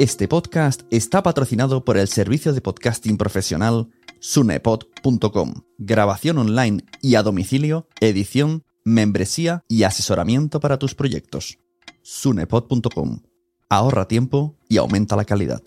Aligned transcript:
Este 0.00 0.28
podcast 0.28 0.84
está 0.90 1.22
patrocinado 1.22 1.84
por 1.84 1.98
el 1.98 2.08
servicio 2.08 2.54
de 2.54 2.62
podcasting 2.62 3.18
profesional 3.18 3.90
sunepod.com. 4.18 5.56
Grabación 5.76 6.38
online 6.38 6.82
y 7.02 7.16
a 7.16 7.22
domicilio, 7.22 7.86
edición, 8.00 8.64
membresía 8.82 9.62
y 9.68 9.82
asesoramiento 9.82 10.58
para 10.58 10.78
tus 10.78 10.94
proyectos. 10.94 11.58
sunepod.com. 12.00 13.20
Ahorra 13.68 14.08
tiempo 14.08 14.56
y 14.70 14.78
aumenta 14.78 15.16
la 15.16 15.26
calidad. 15.26 15.60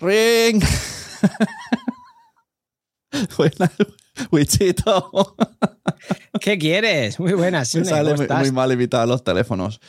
¡Ring! 0.00 0.60
Buenas, 3.38 3.70
Wichito. 4.32 5.36
¿Qué 6.40 6.58
quieres? 6.58 7.20
Muy 7.20 7.34
buenas. 7.34 7.72
Me 7.76 7.84
sale 7.84 8.16
¿cómo 8.16 8.26
muy, 8.26 8.36
muy 8.38 8.50
mal 8.50 8.72
evitar 8.72 9.06
los 9.06 9.22
teléfonos. 9.22 9.80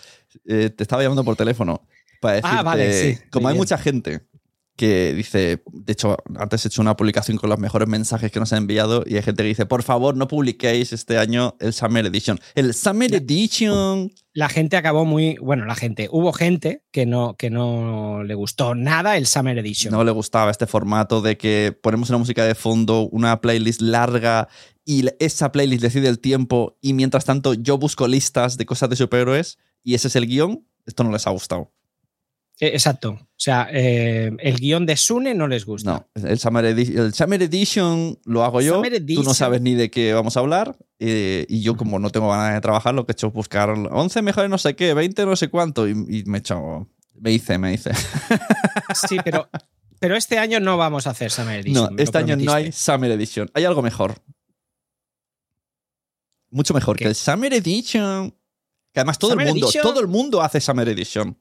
Eh, 0.46 0.70
te 0.70 0.84
estaba 0.84 1.02
llamando 1.02 1.24
por 1.24 1.36
teléfono 1.36 1.88
para 2.22 2.36
decirte, 2.36 2.56
Ah, 2.58 2.64
vale, 2.64 2.94
sí, 3.16 3.20
como 3.32 3.48
hay 3.48 3.54
bien. 3.54 3.60
mucha 3.62 3.78
gente 3.78 4.22
que 4.78 5.14
dice, 5.14 5.64
de 5.72 5.94
hecho, 5.94 6.18
antes 6.38 6.66
he 6.66 6.68
hecho 6.68 6.82
una 6.82 6.98
publicación 6.98 7.38
con 7.38 7.50
los 7.50 7.58
mejores 7.60 7.88
mensajes 7.88 8.30
que 8.30 8.42
nos 8.42 8.52
ha 8.52 8.58
enviado 8.58 9.06
y 9.08 9.16
hay 9.16 9.22
gente 9.24 9.42
que 9.44 9.48
dice, 9.48 9.66
por 9.66 9.84
favor, 9.84 10.18
no 10.18 10.28
publiquéis 10.28 10.92
este 10.92 11.18
año 11.18 11.56
el 11.62 11.72
Summer 11.74 12.06
Edition. 12.06 12.38
El 12.56 12.74
Summer 12.74 13.14
Edition. 13.16 14.12
La 14.34 14.50
gente 14.50 14.76
acabó 14.76 15.06
muy. 15.06 15.38
Bueno, 15.42 15.64
la 15.64 15.76
gente. 15.76 16.10
Hubo 16.12 16.34
gente 16.34 16.84
que 16.92 17.06
no, 17.06 17.36
que 17.38 17.50
no 17.50 18.24
le 18.26 18.36
gustó 18.36 18.76
nada 18.76 19.16
el 19.16 19.28
Summer 19.28 19.58
Edition. 19.58 19.94
No 19.94 20.04
le 20.04 20.12
gustaba 20.12 20.52
este 20.52 20.68
formato 20.68 21.22
de 21.22 21.38
que 21.38 21.72
ponemos 21.82 22.10
una 22.10 22.18
música 22.18 22.44
de 22.44 22.54
fondo, 22.54 23.08
una 23.14 23.40
playlist 23.40 23.80
larga 23.80 24.50
y 24.84 25.06
esa 25.20 25.54
playlist 25.54 25.84
decide 25.84 26.10
el 26.10 26.20
tiempo 26.20 26.78
y 26.82 26.92
mientras 26.92 27.24
tanto 27.24 27.54
yo 27.54 27.78
busco 27.78 28.10
listas 28.10 28.58
de 28.58 28.66
cosas 28.66 28.90
de 28.90 28.98
superhéroes 28.98 29.58
y 29.84 29.94
ese 29.94 30.10
es 30.10 30.18
el 30.18 30.28
guion. 30.28 30.68
Esto 30.86 31.06
no 31.06 31.12
les 31.14 31.26
ha 31.28 31.30
gustado. 31.32 31.72
Eh, 32.60 32.68
Exacto. 32.74 33.10
O 33.12 33.38
sea, 33.38 33.68
eh, 33.72 34.32
el 34.40 34.56
guion 34.58 34.86
de 34.86 34.96
Sune 34.96 35.34
no 35.36 35.48
les 35.48 35.66
gusta. 35.66 36.08
No, 36.16 36.28
el 36.28 36.40
Summer, 36.40 36.64
el 36.66 37.14
Summer 37.14 37.42
Edition 37.44 38.18
lo 38.26 38.44
hago 38.46 38.62
yo. 38.62 38.82
Tú 38.82 39.24
no 39.24 39.34
sabes 39.34 39.62
ni 39.62 39.76
de 39.76 39.92
qué 39.92 40.14
vamos 40.14 40.38
a 40.38 40.40
hablar. 40.40 40.78
eh, 41.00 41.46
y 41.50 41.62
yo, 41.62 41.76
como 41.76 42.00
no 42.00 42.10
tengo 42.12 42.30
ganas 42.30 42.54
de 42.54 42.62
trabajar, 42.62 42.94
lo 42.96 43.06
que 43.06 43.12
he 43.12 43.14
hecho 43.14 43.28
es 43.28 43.34
buscar 43.34 43.70
11 43.70 44.22
mejores 44.22 44.50
no 44.50 44.58
sé 44.58 44.76
qué, 44.76 44.94
20 44.94 45.26
no 45.26 45.36
sé 45.36 45.50
cuánto. 45.50 45.86
Y, 45.88 45.92
y 45.92 46.24
me 46.26 46.38
he 46.38 46.40
hecho. 46.40 46.88
Me 47.20 47.32
hice, 47.34 47.58
me 47.58 47.74
hice. 47.74 47.92
Sí, 49.08 49.18
pero, 49.24 49.50
pero 50.00 50.16
este 50.16 50.38
año 50.40 50.60
no 50.62 50.78
vamos 50.78 51.08
a 51.08 51.12
hacer 51.12 51.32
Summer 51.32 51.60
Edition. 51.60 51.96
No, 51.96 52.02
este 52.02 52.18
año 52.18 52.36
no 52.38 52.54
hay. 52.54 52.72
Summer 52.72 53.12
Edition. 53.12 53.50
Hay 53.54 53.66
algo 53.66 53.82
mejor. 53.82 54.16
Mucho 56.52 56.74
mejor 56.74 56.96
¿Qué? 56.98 57.04
que 57.04 57.10
el 57.10 57.16
Summer 57.16 57.54
Edition. 57.54 58.32
Que 58.94 59.02
además 59.02 59.20
todo 59.20 59.32
¿Summer 59.32 59.48
el 59.48 59.54
mundo, 59.54 59.68
Edition? 59.68 59.84
todo 59.84 60.00
el 60.00 60.08
mundo 60.08 60.42
hace 60.42 60.62
Summer 60.62 60.88
Edition. 60.88 61.38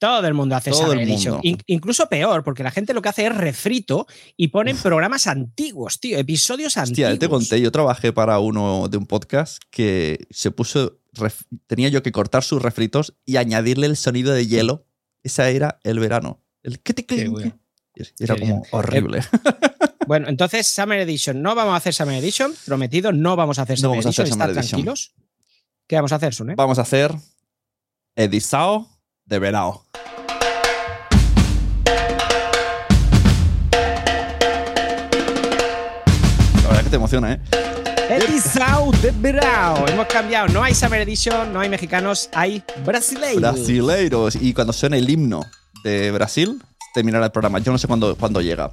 Todo 0.00 0.26
el 0.26 0.34
mundo 0.34 0.56
hace 0.56 0.70
Todo 0.70 0.86
Summer. 0.88 1.06
In- 1.42 1.58
incluso 1.66 2.08
peor, 2.08 2.42
porque 2.42 2.62
la 2.64 2.70
gente 2.72 2.94
lo 2.94 3.02
que 3.02 3.10
hace 3.10 3.26
es 3.26 3.36
refrito 3.36 4.06
y 4.36 4.48
ponen 4.48 4.76
programas 4.78 5.26
antiguos, 5.28 6.00
tío, 6.00 6.18
episodios 6.18 6.76
Hostia, 6.76 7.08
antiguos. 7.10 7.18
te 7.18 7.28
conté, 7.28 7.60
yo 7.60 7.70
trabajé 7.70 8.12
para 8.12 8.38
uno 8.38 8.88
de 8.88 8.96
un 8.96 9.04
podcast 9.06 9.62
que 9.70 10.26
se 10.30 10.50
puso, 10.50 10.98
ref- 11.14 11.44
tenía 11.66 11.88
yo 11.90 12.02
que 12.02 12.12
cortar 12.12 12.42
sus 12.42 12.62
refritos 12.62 13.14
y 13.26 13.36
añadirle 13.36 13.86
el 13.86 13.96
sonido 13.96 14.32
de 14.32 14.46
hielo. 14.46 14.86
Esa 15.22 15.50
era 15.50 15.78
el 15.84 16.00
verano. 16.00 16.40
El 16.62 16.80
que 16.80 16.94
te. 16.94 17.04
Era 17.12 18.34
Qué 18.34 18.40
como 18.40 18.54
bien. 18.62 18.62
horrible. 18.72 19.20
Bueno, 20.06 20.28
entonces 20.28 20.66
Summer 20.66 20.98
Edition. 21.00 21.40
No 21.40 21.54
vamos 21.54 21.72
a 21.74 21.76
hacer 21.76 21.94
Summer 21.94 22.16
Edition, 22.16 22.52
prometido, 22.66 23.12
no 23.12 23.36
vamos 23.36 23.60
a 23.60 23.62
hacer 23.62 23.76
No 23.78 23.82
Summer 23.82 23.98
vamos 23.98 24.06
a 24.06 24.08
hacer 24.08 24.22
Edition, 24.24 24.38
Summer 24.40 24.48
estad 24.50 24.60
Edition. 24.62 24.82
tranquilos. 24.82 25.14
¿Qué 25.86 25.96
vamos 25.96 26.10
a 26.12 26.16
hacer, 26.16 26.34
Sune? 26.34 26.54
Vamos 26.56 26.78
a 26.80 26.82
hacer 26.82 27.14
Edisao 28.16 28.88
de 29.24 29.38
verano. 29.38 29.84
Que 36.90 36.96
te 36.96 36.96
emociona, 36.96 37.32
¿eh? 37.34 37.40
Episao 38.10 38.90
de 38.92 39.12
verano. 39.12 39.86
Hemos 39.86 40.06
cambiado. 40.06 40.48
No 40.48 40.62
hay 40.64 40.74
Summer 40.74 41.00
Edition, 41.02 41.52
no 41.52 41.60
hay 41.60 41.68
mexicanos, 41.68 42.28
hay 42.32 42.62
brasileiros. 42.84 43.40
Brasileiros. 43.40 44.34
Y 44.36 44.52
cuando 44.52 44.72
suene 44.72 44.98
el 44.98 45.08
himno 45.08 45.44
de 45.84 46.10
Brasil, 46.10 46.60
terminará 46.92 47.26
el 47.26 47.30
programa. 47.32 47.60
Yo 47.60 47.70
no 47.70 47.78
sé 47.78 47.86
cuándo, 47.86 48.16
cuándo 48.16 48.40
llega. 48.40 48.72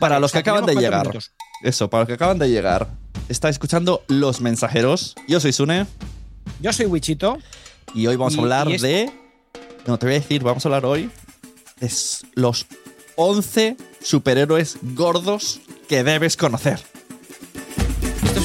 Para 0.00 0.18
los 0.18 0.32
que 0.32 0.38
acaban 0.38 0.64
de 0.64 0.74
llegar. 0.74 1.02
minutos. 1.02 1.32
Eso, 1.62 1.90
para 1.90 2.02
los 2.02 2.08
que 2.08 2.14
acaban 2.14 2.38
de 2.38 2.48
llegar. 2.48 2.88
Está 3.28 3.50
escuchando 3.50 4.02
Los 4.08 4.40
Mensajeros. 4.40 5.14
Yo 5.26 5.40
soy 5.40 5.52
Sune 5.52 5.86
Yo 6.60 6.72
soy 6.72 6.86
Wichito. 6.86 7.38
y 7.94 8.06
hoy 8.06 8.16
vamos 8.16 8.34
Y- 8.34 8.38
a 8.38 8.42
hablar 8.42 8.68
de. 8.68 9.12
No, 9.86 9.98
te 9.98 10.06
voy 10.06 10.14
a 10.16 10.18
decir, 10.20 10.42
vamos 10.42 10.64
a 10.64 10.68
hablar 10.68 10.86
hoy 10.86 11.10
de 11.80 11.90
los 12.34 12.66
11 13.16 13.76
superhéroes 14.02 14.78
gordos 14.94 15.60
que 15.88 16.04
debes 16.04 16.36
conocer. 16.36 16.80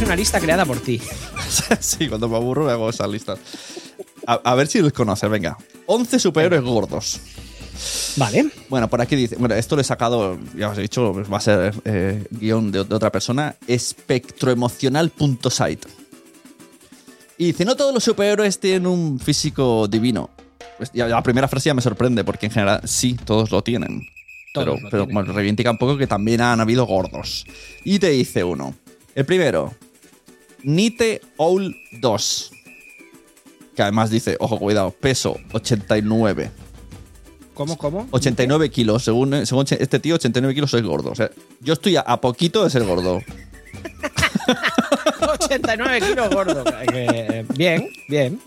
Una 0.05 0.15
lista 0.15 0.39
creada 0.39 0.65
por 0.65 0.79
ti. 0.79 0.99
sí, 1.79 2.09
cuando 2.09 2.27
me 2.27 2.35
aburro 2.35 2.65
me 2.65 2.71
hago 2.71 2.89
esa 2.89 3.07
lista. 3.07 3.37
A, 4.27 4.33
a 4.33 4.55
ver 4.55 4.67
si 4.67 4.81
los 4.81 4.91
conoces, 4.93 5.29
venga. 5.29 5.57
11 5.85 6.19
superhéroes 6.19 6.63
gordos. 6.63 7.19
Vale. 8.17 8.49
Bueno, 8.69 8.89
por 8.89 9.01
aquí 9.01 9.15
dice, 9.15 9.35
bueno, 9.37 9.55
esto 9.55 9.75
lo 9.75 9.81
he 9.81 9.85
sacado, 9.85 10.37
ya 10.55 10.69
os 10.69 10.77
he 10.77 10.81
dicho, 10.81 11.11
pues 11.13 11.31
va 11.31 11.37
a 11.37 11.41
ser 11.41 11.73
eh, 11.85 12.25
guion 12.31 12.71
de, 12.71 12.83
de 12.83 12.95
otra 12.95 13.11
persona, 13.11 13.55
espectroemocional.site. 13.67 15.87
Y 17.37 17.45
dice, 17.47 17.65
no 17.65 17.75
todos 17.75 17.93
los 17.93 18.03
superhéroes 18.03 18.59
tienen 18.59 18.87
un 18.87 19.19
físico 19.19 19.87
divino. 19.87 20.29
Pues 20.77 20.91
ya, 20.93 21.07
la 21.07 21.21
primera 21.23 21.47
frase 21.47 21.69
ya 21.69 21.73
me 21.73 21.81
sorprende, 21.81 22.23
porque 22.23 22.45
en 22.47 22.51
general 22.51 22.81
sí, 22.85 23.15
todos 23.25 23.51
lo 23.51 23.63
tienen. 23.63 24.01
Todos 24.53 24.65
pero 24.65 24.73
lo 24.73 24.77
pero 24.89 25.03
tienen. 25.05 25.13
bueno, 25.13 25.33
reivindica 25.33 25.71
un 25.71 25.77
poco 25.77 25.97
que 25.97 26.07
también 26.07 26.41
han 26.41 26.59
habido 26.61 26.85
gordos. 26.85 27.45
Y 27.83 27.99
te 27.99 28.09
dice 28.09 28.43
uno. 28.43 28.75
El 29.15 29.25
primero, 29.25 29.73
Nite 30.63 31.22
Owl 31.38 31.75
2. 32.00 32.51
Que 33.75 33.81
además 33.81 34.09
dice, 34.09 34.38
ojo, 34.40 34.59
cuidado, 34.59 34.91
peso 34.91 35.38
89. 35.51 36.51
¿Cómo, 37.53 37.78
cómo? 37.78 38.07
89 38.12 38.69
kilos, 38.69 39.03
según, 39.03 39.46
según 39.46 39.66
este 39.69 40.00
tío, 40.00 40.16
89 40.16 40.56
kilos 40.56 40.74
es 40.74 40.81
gordo. 40.84 41.12
O 41.12 41.16
sea, 41.16 41.29
yo 41.59 41.74
estoy 41.74 41.97
a, 41.97 42.01
a 42.01 42.19
poquito 42.19 42.63
de 42.63 42.69
ser 42.69 42.84
gordo. 42.84 43.22
89 45.44 46.01
kilos 46.01 46.29
gordo. 46.29 46.63
Eh, 46.94 47.45
bien, 47.56 47.90
bien. 48.07 48.40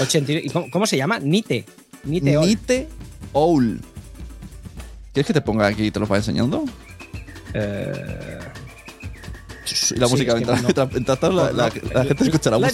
80 0.00 0.32
¿y 0.32 0.48
cómo, 0.48 0.70
cómo 0.70 0.86
se 0.86 0.96
llama? 0.96 1.18
Nite. 1.18 1.64
Nite. 2.04 2.36
Ol. 2.36 2.46
Nite 2.48 2.88
Owl. 3.32 3.80
¿Quieres 5.12 5.26
que 5.26 5.32
te 5.32 5.40
ponga 5.40 5.66
aquí 5.66 5.86
y 5.86 5.90
te 5.90 6.00
lo 6.00 6.06
vaya 6.06 6.18
enseñando? 6.18 6.64
Eh, 7.54 8.38
Y 9.72 9.96
la 9.96 10.06
Sí, 10.06 10.12
música, 10.12 10.34
mientras, 10.34 10.58
no. 10.62 10.68
mientras- 10.68 10.92
mientras 10.92 11.20
tanto, 11.20 11.36
la, 11.36 11.52
la- 11.52 11.72
la 11.94 12.04
gente 12.04 12.24
escucha 12.24 12.50
la 12.50 12.58
música 12.58 12.72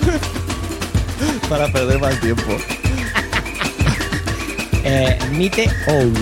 para 1.48 1.70
perder 1.72 1.98
más 2.00 2.20
tiempo. 2.20 2.42
Eh, 4.82 5.18
Nite 5.32 5.68
Owl. 5.88 6.14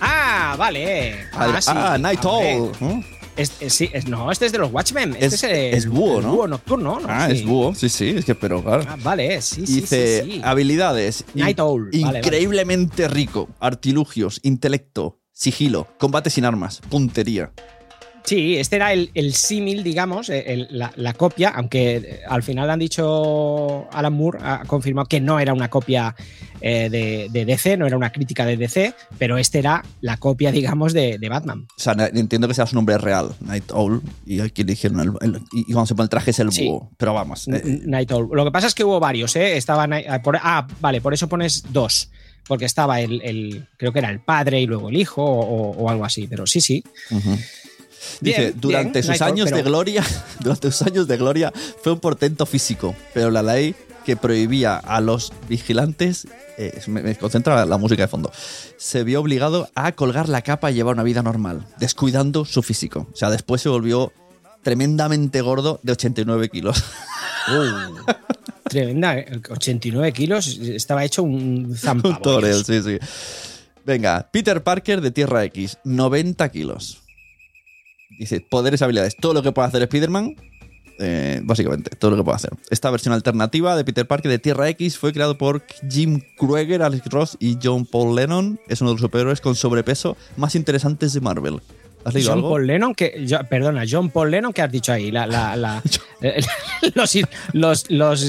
Ah, 0.00 0.56
vale. 0.58 1.26
Ah, 1.34 1.60
sí. 1.60 1.70
ah, 1.74 1.98
Night. 1.98 2.24
Owl. 2.24 2.72
¿no? 2.80 3.04
Es- 3.36 3.52
es- 3.60 3.74
sí, 3.74 3.90
es- 3.92 4.08
no, 4.08 4.32
este 4.32 4.46
es 4.46 4.52
de 4.52 4.58
los 4.58 4.72
Watchmen. 4.72 5.10
Este 5.12 5.26
Es- 5.26 5.32
es, 5.34 5.42
el- 5.44 5.50
es 5.74 5.86
búho, 5.88 6.18
el 6.20 6.24
¿no? 6.24 6.32
Búho 6.32 6.46
nocturno, 6.48 6.98
¿no? 7.00 7.06
Ah, 7.08 7.26
Sí. 7.28 7.36
es 7.36 7.44
búho, 7.44 7.74
sí, 7.74 7.90
sí, 7.90 8.14
es 8.16 8.24
que, 8.24 8.34
pero 8.34 8.64
claro. 8.64 8.84
Ah, 8.88 8.96
vale, 9.02 9.40
sí, 9.42 9.66
sí, 9.66 9.80
Dice, 9.82 10.40
habilidades. 10.42 11.24
Night 11.34 11.60
Owl, 11.60 11.90
vale. 12.02 12.18
Increíblemente 12.20 13.06
rico. 13.08 13.50
Artilugios, 13.60 14.40
intelecto, 14.42 15.18
sigilo, 15.42 15.86
combate 15.98 16.30
sin 16.30 16.44
armas, 16.44 16.80
puntería. 16.90 17.50
Sí, 18.24 18.56
este 18.58 18.76
era 18.76 18.92
el, 18.92 19.10
el 19.14 19.32
símil, 19.32 19.82
digamos, 19.82 20.28
el- 20.28 20.66
la, 20.70 20.92
la 20.96 21.14
copia, 21.14 21.48
aunque 21.50 21.96
eh, 21.96 22.20
al 22.28 22.42
final 22.42 22.68
han 22.68 22.78
dicho, 22.80 23.88
Alan 23.90 24.12
Moore 24.12 24.40
ha 24.42 24.64
confirmado 24.66 25.06
que 25.08 25.18
no 25.20 25.38
era 25.40 25.54
una 25.54 25.70
copia 25.70 26.14
eh, 26.60 26.90
de, 26.90 27.28
de 27.30 27.44
DC, 27.46 27.78
no 27.78 27.86
era 27.86 27.96
una 27.96 28.10
crítica 28.12 28.44
de 28.44 28.58
DC, 28.58 28.92
pero 29.16 29.38
este 29.38 29.60
era 29.60 29.82
la 30.02 30.18
copia, 30.18 30.52
digamos, 30.52 30.92
de, 30.92 31.16
de 31.18 31.28
Batman. 31.30 31.66
O 31.74 31.80
sea, 31.80 31.94
entiendo 32.12 32.48
que 32.48 32.54
sea 32.54 32.66
su 32.66 32.74
nombre 32.74 32.98
real, 32.98 33.30
Night 33.40 33.70
Owl, 33.72 34.02
y 34.26 34.40
aquí 34.40 34.62
le 34.62 34.72
dijeron 34.72 35.00
el, 35.00 35.12
el- 35.22 35.40
y 35.52 35.64
cuando 35.72 35.86
se 35.86 35.94
pone 35.94 36.04
el 36.04 36.10
traje 36.10 36.32
es 36.32 36.38
el 36.40 36.52
Sí. 36.52 36.66
búho. 36.66 36.90
Pero 36.98 37.14
vamos, 37.14 37.48
eh, 37.48 37.80
Night 37.86 38.10
Owl. 38.12 38.28
Lo 38.32 38.44
que 38.44 38.50
pasa 38.50 38.66
es 38.66 38.74
que 38.74 38.84
hubo 38.84 39.00
varios, 39.00 39.36
¿eh? 39.36 39.56
Estaban 39.56 39.92
ah, 39.94 40.20
ah, 40.42 40.66
vale, 40.80 41.00
por 41.00 41.14
eso 41.14 41.28
pones 41.30 41.64
dos. 41.72 42.10
Porque 42.48 42.64
estaba 42.64 43.00
el, 43.00 43.20
el- 43.22 43.66
creo 43.76 43.92
que 43.92 44.00
era 44.00 44.10
el 44.10 44.20
padre 44.20 44.60
y 44.60 44.66
luego 44.66 44.88
el 44.88 44.96
hijo 44.96 45.22
o, 45.22 45.70
o 45.76 45.90
algo 45.90 46.04
así, 46.04 46.26
pero 46.26 46.46
sí, 46.46 46.60
sí. 46.60 46.82
Dice, 48.20 48.40
Bien, 48.40 48.54
durante 48.60 49.00
bien, 49.02 49.12
sus 49.12 49.22
años 49.22 49.50
de 49.50 49.62
gloria, 49.62 50.04
durante 50.40 50.70
sus 50.72 50.82
años 50.86 51.06
de 51.08 51.16
gloria, 51.16 51.52
fue 51.82 51.92
un 51.92 52.00
portento 52.00 52.46
físico, 52.46 52.94
pero 53.12 53.30
la 53.30 53.42
ley 53.42 53.74
que 54.04 54.16
prohibía 54.16 54.76
a 54.76 55.00
los 55.02 55.32
vigilantes, 55.48 56.26
eh, 56.56 56.80
me, 56.86 57.02
me 57.02 57.14
concentra 57.16 57.66
la 57.66 57.76
música 57.76 58.02
de 58.02 58.08
fondo, 58.08 58.32
se 58.78 59.04
vio 59.04 59.20
obligado 59.20 59.68
a 59.74 59.92
colgar 59.92 60.28
la 60.30 60.40
capa 60.42 60.70
y 60.70 60.74
llevar 60.74 60.94
una 60.94 61.02
vida 61.02 61.22
normal, 61.22 61.66
descuidando 61.78 62.44
su 62.46 62.62
físico. 62.62 63.06
O 63.12 63.16
sea, 63.16 63.28
después 63.30 63.60
se 63.60 63.68
volvió 63.68 64.12
tremendamente 64.62 65.42
gordo 65.42 65.78
de 65.82 65.92
89 65.92 66.48
kilos. 66.48 66.82
Tremenda, 68.68 69.18
¿eh? 69.18 69.40
89 69.50 70.12
kilos, 70.12 70.58
estaba 70.58 71.04
hecho 71.04 71.22
un 71.22 71.66
Un 71.66 71.76
zampabollos. 71.76 72.22
torel, 72.22 72.64
sí, 72.64 72.82
sí. 72.82 72.98
Venga, 73.84 74.28
Peter 74.32 74.62
Parker 74.62 75.00
de 75.00 75.10
Tierra 75.10 75.44
X, 75.44 75.78
90 75.84 76.48
kilos. 76.50 76.98
Dice, 78.18 78.40
poderes, 78.40 78.82
habilidades, 78.82 79.16
todo 79.16 79.32
lo 79.34 79.42
que 79.42 79.52
puede 79.52 79.68
hacer 79.68 79.82
Spider-Man, 79.82 80.34
eh, 80.98 81.40
básicamente, 81.44 81.90
todo 81.96 82.10
lo 82.10 82.16
que 82.16 82.24
puede 82.24 82.36
hacer. 82.36 82.50
Esta 82.70 82.90
versión 82.90 83.14
alternativa 83.14 83.76
de 83.76 83.84
Peter 83.84 84.06
Parker 84.06 84.30
de 84.30 84.38
Tierra 84.38 84.68
X 84.70 84.98
fue 84.98 85.12
creado 85.12 85.38
por 85.38 85.62
Jim 85.88 86.20
Krueger, 86.36 86.82
Alex 86.82 87.06
Ross 87.06 87.36
y 87.38 87.56
John 87.62 87.86
Paul 87.86 88.16
Lennon. 88.16 88.58
Es 88.68 88.80
uno 88.80 88.90
de 88.90 88.94
los 88.94 89.00
superhéroes 89.02 89.40
con 89.40 89.54
sobrepeso 89.54 90.16
más 90.36 90.54
interesantes 90.56 91.12
de 91.12 91.20
Marvel. 91.20 91.60
¿Has 92.04 92.14
leído 92.14 92.30
John 92.30 92.38
algo? 92.38 92.50
Paul 92.50 92.66
Lennon, 92.66 92.94
que, 92.94 93.24
yo- 93.26 93.40
perdona, 93.48 93.84
John 93.90 94.10
Paul 94.10 94.30
Lennon, 94.30 94.52
¿qué 94.52 94.62
has 94.62 94.70
dicho 94.72 94.92
ahí? 94.92 95.10
La, 95.10 95.26
la- 95.26 95.56
la- 95.56 95.82
eh, 96.22 96.40
los, 96.94 97.18
los, 97.52 97.90
los, 97.90 98.22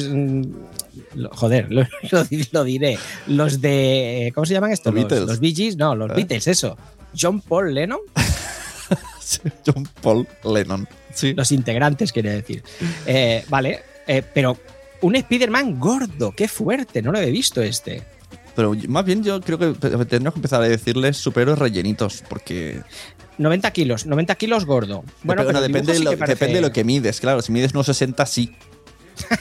lo- 1.16 1.30
joder, 1.31 1.71
lo, 1.71 1.81
lo- 2.12 2.25
lo 2.51 2.63
diré. 2.63 2.98
Los 3.27 3.62
de, 3.62 4.31
¿cómo 4.36 4.45
se 4.45 4.54
llaman 4.54 4.71
estos? 4.71 4.94
Los 4.94 5.01
Los, 5.04 5.10
Beatles. 5.10 5.27
los 5.30 5.39
Bee 5.39 5.54
Gees, 5.56 5.77
no, 5.77 5.95
los 5.95 6.10
¿Eh? 6.12 6.13
Beatles, 6.16 6.48
eso. 6.48 6.77
John 7.19 7.42
Paul 7.42 7.74
Lennon, 7.74 8.00
John 9.66 9.88
Paul 10.01 10.27
Lennon. 10.44 10.88
Sí. 11.13 11.33
los 11.33 11.51
integrantes, 11.51 12.12
quiere 12.13 12.31
decir. 12.31 12.63
Eh, 13.06 13.44
vale, 13.50 13.81
eh, 14.07 14.24
pero 14.33 14.57
un 15.01 15.16
Spider-Man 15.16 15.80
gordo, 15.80 16.31
qué 16.36 16.48
fuerte, 16.48 17.01
no 17.01 17.12
lo 17.12 17.19
he 17.19 17.31
visto 17.31 17.62
este. 17.62 18.04
Pero 18.59 18.75
más 18.89 19.06
bien 19.06 19.23
yo 19.23 19.39
creo 19.39 19.57
que 19.57 19.67
tendríamos 19.71 20.33
que 20.33 20.39
empezar 20.39 20.61
a 20.61 20.67
decirles 20.67 21.15
superhéroes 21.15 21.57
rellenitos, 21.59 22.25
porque 22.27 22.81
90 23.38 23.71
kilos, 23.71 24.06
90 24.06 24.35
kilos 24.35 24.65
gordo. 24.65 25.06
Bueno, 25.23 25.44
pero 25.45 25.57
el 25.59 25.71
depende, 25.71 25.97
lo, 26.00 26.11
parece- 26.17 26.33
depende 26.33 26.56
de 26.56 26.61
lo 26.61 26.73
que 26.73 26.83
mides, 26.83 27.21
claro. 27.21 27.41
Si 27.41 27.53
mides 27.53 27.71
unos 27.73 27.85
60, 27.85 28.25
sí. 28.25 28.53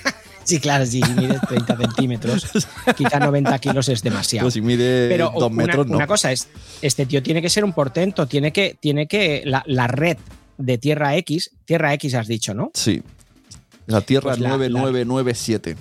Sí, 0.45 0.61
claro, 0.61 0.87
sí, 0.87 1.03
mide 1.15 1.39
30 1.47 1.77
centímetros. 1.77 2.47
Quizá 2.97 3.19
90 3.19 3.59
kilos 3.59 3.87
es 3.91 4.03
demasiado. 4.03 4.47
Pero 4.47 4.51
si 4.51 4.63
mide 4.63 5.07
Pero 5.11 5.31
2 5.35 5.43
una, 5.53 5.63
metros, 5.67 5.87
no. 5.89 5.97
una 5.97 6.07
cosa 6.07 6.33
es, 6.33 6.49
este 6.81 7.05
tío 7.05 7.23
tiene 7.23 7.43
que 7.43 7.51
ser 7.51 7.65
un 7.67 7.75
portento, 7.75 8.27
tiene 8.27 8.51
que, 8.51 8.75
tiene 8.81 9.07
que, 9.09 9.43
la, 9.45 9.63
la 9.67 9.89
red 9.89 10.17
de 10.57 10.79
Tierra 10.79 11.17
X, 11.17 11.51
Tierra 11.67 11.93
X 11.93 12.15
has 12.15 12.29
dicho, 12.29 12.55
¿no? 12.55 12.71
Sí. 12.73 13.03
La 13.87 14.01
Tierra 14.01 14.31
Pues 14.31 14.39
la- 14.39 14.49
9997. 14.57 15.77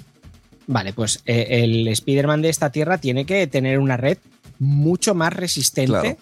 Vale, 0.67 0.93
pues 0.93 1.21
eh, 1.25 1.47
el 1.63 1.87
Spider-Man 1.87 2.41
de 2.41 2.49
esta 2.49 2.69
Tierra 2.71 2.97
tiene 2.97 3.25
que 3.25 3.47
tener 3.47 3.79
una 3.79 3.97
red 3.97 4.17
mucho 4.59 5.15
más 5.15 5.31
resistente 5.33 5.91
Claro. 5.91 6.17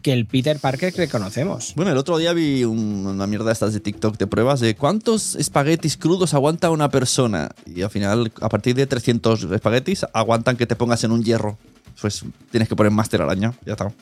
que 0.00 0.12
el 0.12 0.26
Peter 0.26 0.58
Parker 0.58 0.92
que 0.92 1.08
conocemos. 1.08 1.74
Bueno, 1.76 1.92
el 1.92 1.96
otro 1.98 2.16
día 2.18 2.32
vi 2.32 2.64
un- 2.64 3.06
una 3.06 3.26
mierda 3.26 3.46
de 3.46 3.52
estas 3.52 3.72
de 3.74 3.80
TikTok 3.80 4.16
de 4.16 4.26
pruebas 4.26 4.60
de 4.60 4.74
cuántos 4.74 5.34
espaguetis 5.36 5.96
crudos 5.96 6.32
aguanta 6.34 6.70
una 6.70 6.88
persona. 6.90 7.50
Y 7.66 7.82
al 7.82 7.90
final, 7.90 8.32
a 8.40 8.48
partir 8.48 8.74
de 8.74 8.86
300 8.86 9.44
espaguetis, 9.44 10.06
aguantan 10.12 10.56
que 10.56 10.66
te 10.66 10.74
pongas 10.74 11.04
en 11.04 11.12
un 11.12 11.22
hierro. 11.22 11.58
Pues 12.00 12.24
tienes 12.50 12.68
que 12.68 12.74
poner 12.76 12.90
más 12.92 13.08
telaraña. 13.10 13.52
Ya 13.66 13.72
está. 13.72 13.92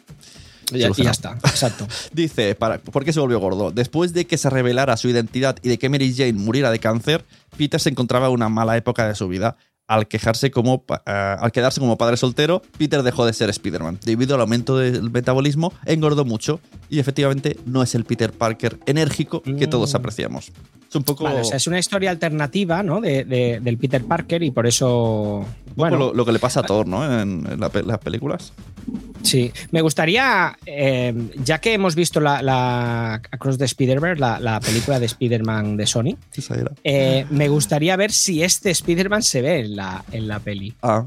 Y, 0.73 0.77
y 0.85 1.03
ya 1.05 1.11
está, 1.11 1.33
exacto. 1.45 1.89
Dice, 2.13 2.55
para, 2.55 2.79
¿por 2.79 3.05
qué 3.05 3.13
se 3.13 3.19
volvió 3.19 3.41
gordo? 3.41 3.73
Después 3.73 4.13
de 4.13 4.25
que 4.27 4.39
se 4.39 4.49
revelara 4.51 4.97
su 4.97 5.09
identidad 5.09 5.57
y 5.63 5.69
de 5.69 5.79
que 5.79 5.89
Mary 5.89 6.15
Jane 6.17 6.35
muriera 6.35 6.71
de 6.71 6.79
cáncer, 6.79 7.25
Peter 7.57 7.81
se 7.81 7.89
encontraba 7.91 8.29
en 8.29 8.35
una 8.35 8.49
mala 8.49 8.77
época 8.77 9.09
de 9.09 9.17
su 9.17 9.27
vida. 9.27 9.57
Al, 9.91 10.07
quejarse 10.07 10.53
como, 10.53 10.85
eh, 11.05 11.11
al 11.41 11.51
quedarse 11.51 11.81
como 11.81 11.99
padre 11.99 12.17
soltero, 12.17 12.63
Peter 12.79 13.03
dejó 13.03 13.27
de 13.27 13.33
ser 13.33 13.51
Spider-Man. 13.51 13.99
Debido 14.05 14.37
al 14.37 14.41
aumento 14.41 14.79
del 14.79 15.11
metabolismo, 15.11 15.73
engordó 15.85 16.25
mucho 16.25 16.61
y 16.89 17.01
efectivamente 17.01 17.57
no 17.67 17.83
es 17.83 17.97
el 17.97 18.05
Peter 18.05 18.31
Parker 18.33 18.79
enérgico 18.87 19.43
que 19.43 19.67
Mm. 19.67 19.71
todos 19.71 19.97
apreciamos. 19.97 20.53
Es 20.89 20.95
un 20.95 21.03
poco, 21.03 21.25
Vale, 21.25 21.41
o 21.41 21.45
sea, 21.45 21.57
es 21.57 21.67
una 21.67 21.79
historia 21.81 22.11
alternativa, 22.13 22.83
¿no? 22.85 23.01
De, 23.01 23.25
de- 23.25 23.59
del 23.61 23.79
Peter 23.79 24.05
Parker 24.05 24.43
y 24.45 24.53
por 24.53 24.67
eso. 24.69 25.45
Bueno, 25.75 25.97
lo, 25.97 26.15
lo 26.15 26.25
que 26.25 26.33
le 26.33 26.39
pasa 26.39 26.61
a 26.61 26.63
Thor, 26.63 26.87
¿no? 26.87 27.05
En, 27.05 27.47
en 27.51 27.59
la 27.61 27.69
pe- 27.69 27.83
las 27.83 27.99
películas. 27.99 28.53
Sí, 29.23 29.53
me 29.71 29.83
gustaría, 29.83 30.57
eh, 30.67 31.15
ya 31.45 31.61
que 31.61 31.75
hemos 31.75 31.95
visto 31.95 32.21
la, 32.21 32.43
la 32.43 33.15
Across 33.31 33.59
the 33.59 33.65
Spider-Verse, 33.67 34.21
la, 34.21 34.41
la 34.41 34.61
película 34.61 34.99
de 34.99 35.07
Spider-Man 35.07 35.77
de 35.77 35.87
Sony, 35.87 36.17
eh, 36.85 37.27
me 37.31 37.49
gustaría 37.49 37.97
ver 37.97 38.13
si 38.13 38.43
este 38.43 38.71
Spider-Man 38.71 39.23
se 39.23 39.43
ve 39.43 39.61
en 39.61 39.77
la, 39.77 40.05
en 40.13 40.27
la 40.27 40.39
peli, 40.41 40.75
Ah, 40.83 41.05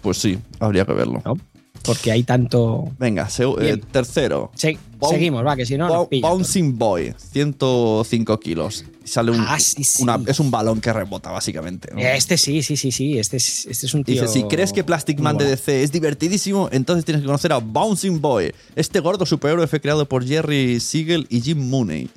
pues 0.00 0.18
sí, 0.18 0.38
habría 0.60 0.84
que 0.84 0.92
verlo. 0.92 1.20
¿no? 1.24 1.36
Porque 1.86 2.10
hay 2.12 2.22
tanto... 2.24 2.90
Venga, 2.98 3.28
se- 3.28 3.44
eh, 3.44 3.76
tercero. 3.92 4.50
Se- 4.54 4.76
Boun- 4.98 5.10
seguimos, 5.12 5.46
va, 5.46 5.54
que 5.56 5.64
si 5.64 5.76
no... 5.78 5.88
nos 5.88 6.08
pilla. 6.08 6.28
Bouncing 6.28 6.76
Boy, 6.78 7.14
105 7.32 8.40
kilos. 8.40 8.84
Y 9.04 9.08
sale 9.08 9.30
un, 9.30 9.40
Ah, 9.40 9.58
sí, 9.60 9.84
sí. 9.84 10.02
una- 10.02 10.20
es 10.26 10.40
un 10.40 10.50
balón 10.50 10.80
que 10.80 10.92
rebota, 10.92 11.30
básicamente. 11.30 11.90
¿no? 11.94 12.00
Este 12.00 12.36
sí, 12.36 12.62
sí, 12.62 12.76
sí, 12.76 12.90
sí, 12.92 13.18
este 13.18 13.36
es, 13.36 13.66
este 13.66 13.86
es 13.86 13.94
un 13.94 14.04
tío... 14.04 14.20
Dice, 14.22 14.32
si 14.32 14.42
crees 14.44 14.72
que 14.72 14.82
Plastic 14.84 15.20
Man 15.20 15.38
de. 15.38 15.44
DC 15.46 15.82
es 15.82 15.92
divertidísimo, 15.92 16.68
entonces 16.72 17.04
tienes 17.04 17.22
que 17.22 17.26
conocer 17.26 17.52
a 17.52 17.58
Bouncing 17.58 18.20
Boy. 18.20 18.52
Este 18.74 19.00
gordo 19.00 19.24
superhéroe 19.26 19.66
fue 19.66 19.80
creado 19.80 20.08
por 20.08 20.26
Jerry 20.26 20.80
Siegel 20.80 21.26
y 21.30 21.40
Jim 21.40 21.68
Mooney. 21.70 22.08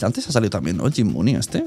Antes 0.00 0.26
ha 0.26 0.32
salido 0.32 0.50
también, 0.50 0.78
¿no? 0.78 0.90
Jim 0.90 1.12
Mooney 1.12 1.34
este. 1.36 1.62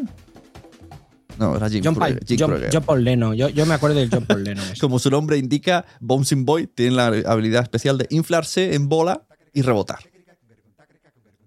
No, 1.38 1.56
era 1.58 1.70
Jim, 1.70 1.82
John, 1.84 1.96
Paul, 1.96 2.20
Jim 2.26 2.38
John- 2.40 2.50
Krueger. 2.52 2.70
John 2.74 2.84
Paul 2.84 3.04
Leno, 3.04 3.34
yo, 3.34 3.50
yo 3.50 3.66
me 3.66 3.74
acuerdo 3.74 3.98
del 3.98 4.10
John 4.10 4.26
Paul 4.26 4.44
Leno. 4.44 4.62
Como 4.80 5.00
su 5.00 5.10
nombre 5.10 5.38
indica, 5.38 5.86
Bouncing 6.00 6.46
Boy 6.46 6.68
tiene 6.68 6.96
la 6.96 7.08
habilidad 7.08 7.64
especial 7.64 7.98
de 7.98 8.08
inflarse 8.10 8.74
en 8.76 8.88
bola 8.90 9.24
y 9.54 9.62
rebotar. 9.62 10.00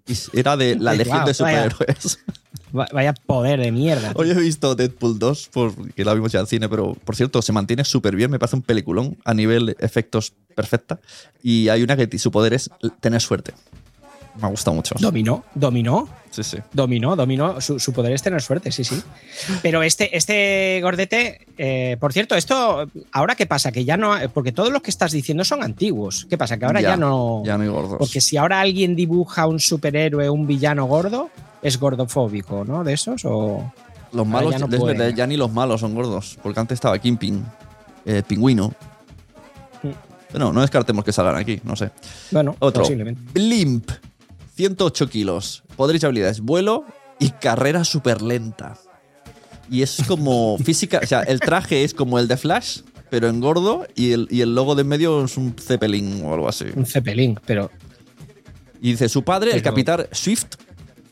Y 0.07 0.15
era 0.39 0.57
de 0.57 0.77
la 0.77 0.91
Wow, 0.93 0.99
legión 0.99 1.25
de 1.25 1.35
superhéroes. 1.35 2.19
Va- 2.77 2.89
Vaya 2.93 3.15
poder 3.15 3.61
de 3.61 3.73
mierda. 3.73 4.13
tío. 4.13 4.21
Hoy 4.21 4.31
he 4.31 4.35
visto 4.35 4.75
Deadpool 4.75 5.19
2, 5.19 5.49
porque 5.53 6.05
la 6.05 6.13
vimos 6.13 6.33
ya 6.33 6.41
en 6.41 6.47
cine, 6.47 6.69
pero 6.69 6.95
por 7.05 7.17
cierto, 7.17 7.41
se 7.41 7.53
mantiene 7.53 7.83
súper 7.85 8.15
bien. 8.15 8.31
Me 8.31 8.39
parece 8.39 8.57
un 8.57 8.63
peliculón 8.63 9.17
a 9.25 9.33
nivel 9.33 9.75
efectos 9.81 10.35
perfecta. 10.55 11.01
Y 11.43 11.69
hay 11.71 11.83
una 11.83 11.97
que 11.97 12.19
su 12.19 12.31
poder 12.31 12.53
es 12.53 12.71
tener 13.01 13.23
suerte. 13.23 13.55
Me 14.41 14.47
ha 14.47 14.51
gustado 14.51 14.75
mucho. 14.77 14.95
Dominó, 14.99 15.45
dominó. 15.55 16.09
Sí, 16.31 16.43
sí. 16.43 16.59
Dominó, 16.73 17.17
dominó. 17.17 17.61
Su, 17.61 17.81
su 17.81 17.93
poder 17.93 18.13
es 18.13 18.23
tener 18.23 18.41
suerte, 18.41 18.71
sí, 18.71 18.85
sí. 18.85 19.03
Pero 19.63 19.83
este, 19.83 20.17
este 20.17 20.81
gordete, 20.83 21.47
eh, 21.57 21.97
por 21.99 22.13
cierto, 22.13 22.37
esto, 22.37 22.89
¿ahora 23.13 23.35
qué 23.35 23.47
pasa? 23.47 23.73
Que 23.73 23.85
ya 23.85 23.97
no. 23.97 24.15
Porque 24.33 24.53
todos 24.53 24.71
los 24.71 24.83
que 24.83 24.91
estás 24.91 25.11
diciendo 25.11 25.45
son 25.45 25.63
antiguos. 25.65 26.27
¿Qué 26.31 26.39
pasa? 26.39 26.57
Que 26.57 26.67
ahora 26.67 26.81
ya, 26.81 26.97
no. 26.97 27.43
Ya 27.45 27.57
no 27.57 27.65
hay 27.65 27.69
gordos. 27.69 27.99
Porque 27.99 28.21
si 28.21 28.37
ahora 28.37 28.61
alguien 28.61 28.95
dibuja 28.95 29.47
un 29.47 29.59
superhéroe, 29.59 30.31
un 30.31 30.47
villano 30.47 30.87
gordo, 30.87 31.31
es 31.63 31.79
gordofóbico, 31.81 32.65
¿no? 32.65 32.85
De 32.85 32.93
esos 32.93 33.25
o. 33.25 33.73
los 34.13 34.27
malos, 34.27 34.53
ya 34.53 34.59
no 34.59 35.09
ya 35.11 35.27
ni 35.27 35.37
los 35.37 35.53
malos 35.53 35.81
son 35.81 35.95
gordos. 35.95 36.39
Porque 36.43 36.61
antes 36.61 36.77
estaba 36.77 36.99
Kingpin, 36.99 37.45
eh, 38.05 38.23
Pingüino. 38.27 38.73
Mm. 39.83 40.39
No, 40.39 40.53
no 40.53 40.61
descartemos 40.61 41.05
que 41.05 41.13
salgan 41.13 41.37
aquí, 41.37 41.61
no 41.65 41.75
sé. 41.75 41.91
Bueno, 42.31 42.55
Otro. 42.59 42.83
posiblemente. 42.83 43.21
Blimp, 43.33 43.91
108 44.59 45.09
kilos. 45.09 45.63
Poderes 45.77 46.03
y 46.03 46.07
habilidades, 46.07 46.41
vuelo 46.41 46.85
y 47.21 47.31
carrera 47.31 47.85
súper 47.85 48.23
lenta. 48.23 48.77
Y 49.71 49.83
es 49.83 50.03
como 50.09 50.59
física, 50.65 50.99
o 51.01 51.07
sea, 51.07 51.23
el 51.23 51.39
traje 51.39 51.85
es 51.85 51.95
como 51.95 52.19
el 52.19 52.27
de 52.27 52.37
Flash, 52.37 52.81
pero 53.09 53.29
en 53.29 53.39
gordo, 53.39 53.87
y 53.95 54.11
el, 54.11 54.27
y 54.33 54.41
el 54.41 54.57
logo 54.57 54.75
de 54.75 54.83
en 54.83 54.89
medio 54.89 55.25
es 55.25 55.37
un 55.37 55.55
Zeppelin 55.55 56.25
o 56.25 56.35
algo 56.35 56.49
así. 56.49 56.65
Un 56.75 56.87
Zeppelin, 56.87 57.39
pero. 57.47 57.71
Y 58.83 58.91
dice, 58.91 59.09
su 59.09 59.23
padre, 59.23 59.53
el 59.53 59.63
capitán 59.63 60.09
Swift, 60.11 60.57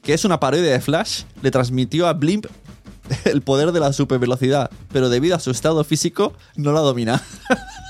que 0.03 0.12
es 0.12 0.25
una 0.25 0.41
parodia 0.41 0.73
de 0.73 0.81
Flash, 0.81 1.23
le 1.41 1.53
transmitió 1.53 2.09
a 2.09 2.15
Blimp 2.15 2.47
el 3.26 3.43
poder 3.43 3.71
de 3.71 3.79
la 3.79 3.93
supervelocidad, 3.93 4.73
pero 4.93 5.09
debido 5.09 5.37
a 5.37 5.38
su 5.38 5.53
estado 5.53 5.85
físico 5.85 6.33
no 6.57 6.73
la 6.73 6.81
domina. 6.81 7.23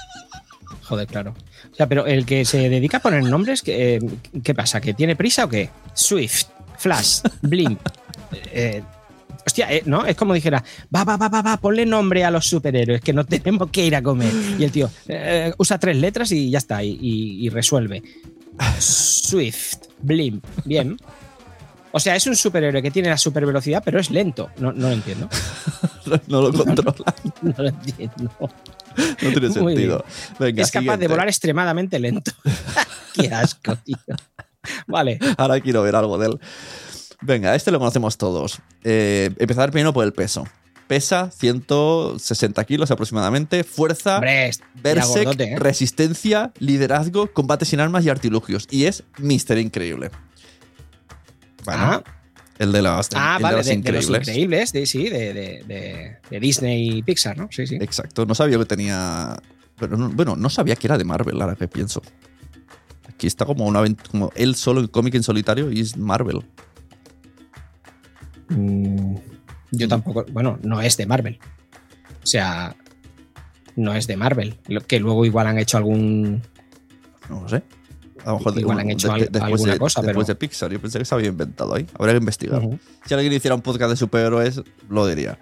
Joder, 0.82 1.06
claro. 1.06 1.34
O 1.76 1.78
sea, 1.78 1.86
pero 1.86 2.06
el 2.06 2.24
que 2.24 2.46
se 2.46 2.70
dedica 2.70 2.96
a 2.96 3.00
poner 3.00 3.22
nombres, 3.24 3.60
¿qué, 3.60 3.96
eh, 3.96 4.00
¿qué 4.42 4.54
pasa? 4.54 4.80
¿Que 4.80 4.94
tiene 4.94 5.14
prisa 5.14 5.44
o 5.44 5.48
qué? 5.50 5.68
Swift, 5.92 6.44
Flash, 6.78 7.18
Blink. 7.42 7.78
eh, 8.50 8.82
hostia, 9.46 9.70
eh, 9.70 9.82
¿no? 9.84 10.06
Es 10.06 10.16
como 10.16 10.32
dijera, 10.32 10.64
va, 10.94 11.04
va, 11.04 11.18
va, 11.18 11.28
va, 11.28 11.42
va, 11.42 11.56
ponle 11.58 11.84
nombre 11.84 12.24
a 12.24 12.30
los 12.30 12.46
superhéroes, 12.46 13.02
que 13.02 13.12
no 13.12 13.24
tenemos 13.26 13.68
que 13.70 13.84
ir 13.84 13.94
a 13.94 14.00
comer. 14.02 14.32
Y 14.58 14.64
el 14.64 14.72
tío 14.72 14.88
eh, 15.06 15.52
usa 15.58 15.78
tres 15.78 15.96
letras 15.98 16.32
y 16.32 16.48
ya 16.48 16.56
está, 16.58 16.82
y, 16.82 16.92
y- 16.98 17.44
y 17.46 17.48
resuelve. 17.50 18.02
Swift, 18.78 19.74
Blimp, 20.00 20.42
bien. 20.64 20.96
O 21.92 22.00
sea, 22.00 22.16
es 22.16 22.26
un 22.26 22.36
superhéroe 22.36 22.80
que 22.82 22.90
tiene 22.90 23.10
la 23.10 23.18
supervelocidad, 23.18 23.82
pero 23.84 24.00
es 24.00 24.10
lento. 24.10 24.48
No, 24.58 24.72
no 24.72 24.88
lo 24.88 24.94
entiendo. 24.94 25.28
no 26.28 26.40
lo 26.42 26.52
controla, 26.52 27.14
No 27.42 27.54
lo 27.58 27.68
entiendo. 27.68 28.30
no 29.22 29.30
tiene 29.30 29.52
sentido. 29.52 30.04
Venga, 30.38 30.62
es 30.62 30.70
capaz 30.70 30.96
de 30.96 31.08
volar 31.08 31.28
extremadamente 31.28 31.98
lento. 31.98 32.32
Qué 33.14 33.28
asco, 33.32 33.76
tío. 33.76 33.96
Vale. 34.86 35.18
Ahora 35.38 35.60
quiero 35.60 35.82
ver 35.82 35.96
algo 35.96 36.18
de 36.18 36.26
él. 36.26 36.40
Venga, 37.22 37.54
este 37.54 37.70
lo 37.70 37.78
conocemos 37.78 38.18
todos. 38.18 38.58
Eh, 38.84 39.30
empezar 39.38 39.70
primero 39.70 39.92
por 39.92 40.04
el 40.04 40.12
peso. 40.12 40.44
Pesa 40.86 41.30
160 41.32 42.62
kilos 42.64 42.90
aproximadamente. 42.90 43.64
Fuerza, 43.64 44.16
Hombre, 44.16 44.48
es- 44.48 44.60
era 44.60 44.94
Berserk, 44.94 45.24
gordote, 45.24 45.52
¿eh? 45.54 45.58
resistencia, 45.58 46.52
liderazgo, 46.58 47.32
combate 47.32 47.64
sin 47.64 47.80
armas 47.80 48.04
y 48.04 48.10
artilugios. 48.10 48.68
Y 48.70 48.84
es 48.84 49.02
Mister 49.18 49.58
Increíble. 49.58 50.10
Bueno, 51.64 51.82
Ah, 51.82 52.02
El 52.58 52.72
de 52.72 52.80
las, 52.82 53.10
Ah, 53.14 53.34
el 53.36 53.42
vale, 53.42 53.56
las 53.58 53.66
de, 53.66 53.72
de 53.72 53.92
los 53.92 54.04
increíbles. 54.04 54.28
increíbles, 54.28 54.72
de, 54.72 54.86
sí, 54.86 55.08
de, 55.10 55.34
de- 55.34 55.62
de- 55.66 56.16
de 56.30 56.40
Disney 56.40 56.98
y 56.98 57.02
Pixar, 57.02 57.36
¿no? 57.36 57.48
Sí, 57.50 57.66
sí. 57.66 57.76
Exacto, 57.80 58.24
no 58.24 58.34
sabía 58.34 58.58
que 58.58 58.64
tenía. 58.64 59.36
Pero 59.78 59.96
no- 59.96 60.08
bueno, 60.10 60.36
no 60.36 60.48
sabía 60.48 60.74
que 60.76 60.86
era 60.86 60.96
de 60.96 61.04
Marvel, 61.04 61.40
ahora 61.42 61.54
que 61.54 61.68
pienso. 61.68 62.00
Aquí 63.08 63.26
está 63.26 63.44
como 63.44 63.66
una 63.66 63.82
como 64.10 64.30
él 64.36 64.54
solo 64.56 64.80
en 64.80 64.88
cómic 64.88 65.14
en 65.14 65.22
solitario 65.22 65.70
y 65.70 65.80
es 65.80 65.96
Marvel. 65.96 66.44
Mm, 68.48 69.16
Yo 69.72 69.88
tampoco, 69.88 70.24
bueno, 70.30 70.58
no 70.62 70.80
es 70.80 70.96
de 70.96 71.06
Marvel. 71.06 71.38
O 72.22 72.26
sea, 72.26 72.76
no 73.74 73.94
es 73.94 74.06
de 74.06 74.16
Marvel. 74.16 74.56
Lo 74.68 74.80
que 74.80 75.00
luego 75.00 75.24
igual 75.24 75.46
han 75.46 75.58
hecho 75.58 75.76
algún. 75.76 76.42
No 77.28 77.42
lo 77.42 77.48
sé. 77.48 77.62
A 78.26 78.30
lo 78.32 78.38
mejor 78.38 78.52
de- 78.54 78.60
Igual 78.60 78.78
han 78.80 78.90
hecho 78.90 79.08
después, 79.12 79.42
alguna 79.42 79.72
de, 79.72 79.78
cosa, 79.78 80.02
después 80.02 80.26
pero- 80.26 80.26
de 80.26 80.34
Pixar. 80.34 80.70
Yo 80.72 80.80
pensé 80.80 80.98
que 80.98 81.04
se 81.04 81.14
había 81.14 81.28
inventado 81.28 81.74
ahí. 81.74 81.86
Habría 81.98 82.12
que 82.14 82.18
investigar. 82.18 82.60
Si 83.06 83.14
alguien 83.14 83.32
hiciera 83.32 83.54
un 83.54 83.62
podcast 83.62 83.90
de 83.90 83.96
superhéroes, 83.96 84.60
lo 84.90 85.06
diría. 85.06 85.38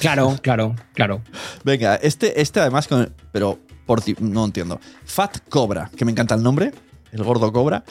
Claro, 0.00 0.38
claro, 0.42 0.74
claro. 0.94 1.22
Venga, 1.64 1.96
este, 1.96 2.40
este 2.40 2.60
además, 2.60 2.88
con- 2.88 3.12
pero 3.32 3.58
por 3.86 4.00
ti- 4.00 4.16
no 4.20 4.44
entiendo. 4.44 4.80
Fat 5.04 5.38
Cobra, 5.48 5.90
que 5.96 6.04
me 6.04 6.12
encanta 6.12 6.34
el 6.34 6.42
nombre, 6.42 6.72
el 7.12 7.22
gordo 7.22 7.52
Cobra, 7.52 7.84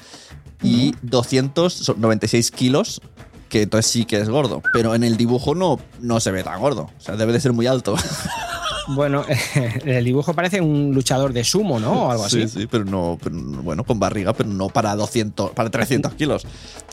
y 0.63 0.93
296 1.01 2.51
kilos, 2.51 3.01
que 3.49 3.63
entonces 3.63 3.91
sí 3.91 4.05
que 4.05 4.19
es 4.19 4.29
gordo, 4.29 4.61
pero 4.73 4.95
en 4.95 5.03
el 5.03 5.17
dibujo 5.17 5.55
no, 5.55 5.79
no 5.99 6.19
se 6.19 6.31
ve 6.31 6.43
tan 6.43 6.59
gordo, 6.61 6.89
o 6.97 7.01
sea, 7.01 7.15
debe 7.17 7.33
de 7.33 7.39
ser 7.41 7.51
muy 7.53 7.67
alto. 7.67 7.95
Bueno, 8.95 9.23
el 9.85 10.03
dibujo 10.05 10.33
parece 10.33 10.61
un 10.61 10.93
luchador 10.93 11.33
de 11.33 11.43
sumo, 11.43 11.79
¿no? 11.79 12.07
O 12.07 12.11
algo 12.11 12.25
así. 12.25 12.47
Sí, 12.47 12.61
sí, 12.61 12.67
pero 12.69 12.85
no, 12.85 13.17
pero 13.21 13.35
bueno, 13.35 13.83
con 13.83 13.99
barriga, 13.99 14.33
pero 14.33 14.49
no 14.49 14.69
para 14.69 14.95
200, 14.95 15.51
para 15.51 15.69
300 15.69 16.13
kilos. 16.15 16.45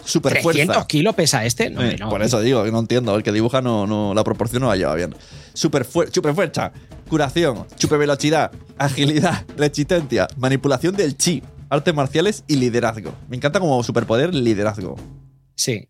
Super 0.04 0.32
300 0.34 0.64
fuerza. 0.66 0.86
kilos 0.86 1.14
pesa 1.14 1.44
este. 1.44 1.70
No, 1.70 1.82
Eh, 1.82 1.96
no. 1.98 2.08
por 2.08 2.22
eso 2.22 2.40
digo 2.40 2.64
que 2.64 2.72
no 2.72 2.78
entiendo. 2.80 3.14
El 3.16 3.22
que 3.22 3.32
dibuja 3.32 3.60
no, 3.62 3.86
no 3.86 4.14
la 4.14 4.24
proporción 4.24 4.62
no 4.62 4.68
la 4.68 4.76
lleva 4.76 4.94
bien. 4.94 5.14
Super, 5.54 5.86
fuer- 5.86 6.12
super 6.12 6.34
fuerza, 6.34 6.72
curación, 7.08 7.66
super 7.76 7.98
velocidad, 7.98 8.50
agilidad, 8.78 9.44
resistencia, 9.56 10.28
manipulación 10.36 10.94
del 10.96 11.16
chi, 11.16 11.42
artes 11.70 11.94
marciales 11.94 12.44
y 12.46 12.56
liderazgo. 12.56 13.12
Me 13.28 13.36
encanta 13.36 13.60
como 13.60 13.82
superpoder 13.82 14.34
liderazgo. 14.34 14.96
Sí. 15.56 15.88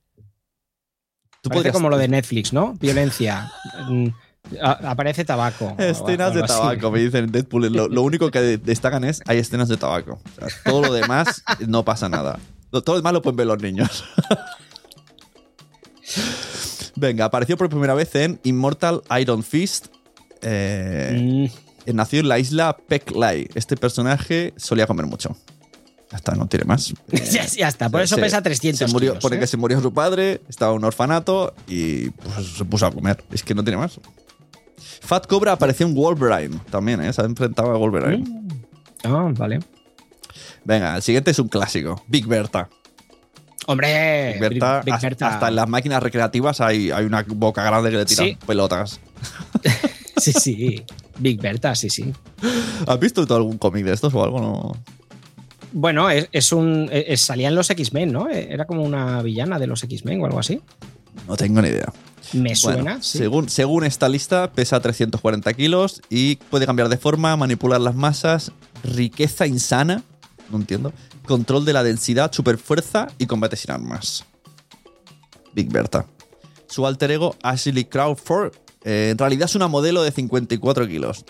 Tú 1.43 1.51
podrías- 1.51 1.73
como 1.73 1.89
lo 1.89 1.99
de 1.99 2.09
Netflix, 2.09 2.53
¿no? 2.53 2.75
Violencia. 2.81 3.53
a- 4.63 4.91
aparece 4.91 5.25
tabaco. 5.25 5.75
Escenas 5.79 6.35
de 6.35 6.43
tabaco, 6.43 6.91
me 6.91 7.01
dicen 7.01 7.25
en 7.25 7.33
Deadpool. 7.33 7.73
Lo, 7.73 7.89
lo 7.89 8.03
único 8.03 8.31
que 8.31 8.59
destacan 8.59 9.05
es 9.05 9.21
hay 9.27 9.39
escenas 9.39 9.69
de 9.69 9.77
tabaco. 9.77 10.21
O 10.25 10.41
sea, 10.41 10.49
todo 10.65 10.83
lo 10.83 10.93
demás 10.93 11.43
no 11.67 11.85
pasa 11.85 12.09
nada. 12.09 12.39
Todo 12.71 12.83
lo 12.89 12.97
demás 12.97 13.13
lo 13.13 13.23
pueden 13.23 13.37
ver 13.37 13.47
los 13.47 13.63
niños. 13.63 14.05
Venga, 16.97 17.27
apareció 17.27 17.57
por 17.57 17.69
primera 17.69 17.95
vez 17.95 18.15
en 18.15 18.41
Immortal 18.45 19.03
Iron 19.21 19.43
Fist. 19.43 19.87
Eh, 20.43 21.51
Mm, 21.87 21.95
nació 21.97 22.21
en 22.21 22.29
la 22.29 22.39
isla 22.39 22.77
Peklai. 22.89 23.49
Este 23.55 23.77
personaje 23.77 24.53
solía 24.57 24.87
comer 24.87 25.07
mucho. 25.07 25.37
Ya 26.11 26.17
está, 26.17 26.35
no 26.35 26.47
tiene 26.47 26.65
más. 26.65 26.93
ya, 27.33 27.45
ya 27.47 27.69
está, 27.69 27.89
por 27.91 28.01
eso 28.01 28.17
pesa 28.17 28.43
300 28.43 28.79
Se 28.79 28.93
murió, 28.93 29.13
kilos, 29.13 29.23
pone 29.23 29.43
¿eh? 29.43 29.47
se 29.47 29.57
murió 29.57 29.81
su 29.81 29.93
padre, 29.93 30.41
estaba 30.49 30.73
en 30.73 30.79
un 30.79 30.85
orfanato 30.85 31.55
y 31.67 32.11
pues, 32.11 32.47
se 32.57 32.65
puso 32.65 32.87
a 32.87 32.93
comer. 32.93 33.23
Es 33.31 33.43
que 33.43 33.55
no 33.55 33.63
tiene 33.63 33.77
más. 33.77 34.01
Fat 35.01 35.27
Cobra 35.27 35.53
apareció 35.53 35.87
en 35.87 35.95
Wolverine 35.95 36.59
también, 36.71 37.01
¿eh? 37.03 37.13
Se 37.13 37.23
ha 37.23 37.25
enfrentado 37.25 37.71
a 37.71 37.79
Wolverine. 37.79 38.19
Mm. 38.29 38.49
Ah, 39.05 39.31
vale. 39.37 39.61
Venga, 40.65 40.97
el 40.97 41.03
siguiente 41.03 41.31
es 41.31 41.39
un 41.39 41.49
clásico. 41.49 42.03
Big 42.09 42.27
Bertha. 42.27 42.69
Hombre, 43.67 44.33
Big 44.33 44.41
Bertha, 44.41 44.81
Big 44.83 44.95
hasta- 44.95 45.07
Bertha. 45.09 45.29
hasta 45.29 45.49
en 45.49 45.57
las 45.57 45.69
máquinas 45.69 46.03
recreativas 46.03 46.61
hay, 46.61 46.91
hay 46.91 47.05
una 47.05 47.25
boca 47.29 47.63
grande 47.63 47.91
que 47.91 47.97
le 47.99 48.05
tira 48.07 48.25
Sí. 48.25 48.39
pelotas. 48.47 49.01
Sí, 50.19 50.33
sí. 50.33 50.85
Big 51.21 51.41
Bertha, 51.41 51.77
sí, 51.77 51.89
sí. 51.89 52.13
¿Has 52.89 52.99
visto 52.99 53.25
tú 53.25 53.35
algún 53.37 53.57
cómic 53.57 53.85
de 53.85 53.93
estos 53.93 54.13
o 54.15 54.25
algo? 54.25 54.41
No. 54.41 54.77
Bueno, 55.73 56.11
es, 56.11 56.29
es 56.33 56.51
un. 56.53 56.89
es- 56.91 57.21
salía 57.21 57.47
en 57.49 57.55
los 57.55 57.71
X-Men, 57.71 58.13
¿no? 58.13 58.29
Era 58.29 58.65
como 58.67 58.83
una 58.83 59.23
villana 59.23 59.61
de 59.61 59.69
los 59.69 59.85
X-Men 59.85 60.21
o 60.21 60.27
algo 60.27 60.41
así. 60.41 60.61
No 61.29 61.37
tengo 61.37 61.63
ni 61.63 61.69
idea. 61.69 61.93
Me 62.33 62.55
suena. 62.55 62.83
Bueno, 62.83 63.03
sí. 63.03 63.19
según, 63.19 63.49
según 63.49 63.85
esta 63.85 64.09
lista, 64.09 64.53
pesa 64.53 64.81
340 64.81 65.53
kilos 65.55 66.03
y 66.11 66.37
puede 66.37 66.67
cambiar 66.67 66.89
de 66.89 66.99
forma, 66.99 67.37
manipular 67.37 67.81
las 67.81 67.95
masas, 67.95 68.53
riqueza 68.85 69.47
insana, 69.47 70.03
no 70.51 70.59
entiendo, 70.59 70.93
control 71.27 71.65
de 71.65 71.73
la 71.73 71.83
densidad, 71.83 72.33
superfuerza 72.33 73.09
y 73.19 73.27
combate 73.27 73.57
sin 73.57 73.71
armas. 73.71 74.25
Big 75.55 75.71
Bertha. 75.71 76.07
Su 76.67 76.87
alter 76.87 77.11
ego, 77.11 77.37
Ashley 77.43 77.85
Crawford, 77.85 78.53
eh, 78.85 79.11
en 79.11 79.19
realidad 79.19 79.47
es 79.47 79.55
una 79.55 79.69
modelo 79.69 80.03
de 80.03 80.11
54 80.11 80.87
kilos. 80.87 81.25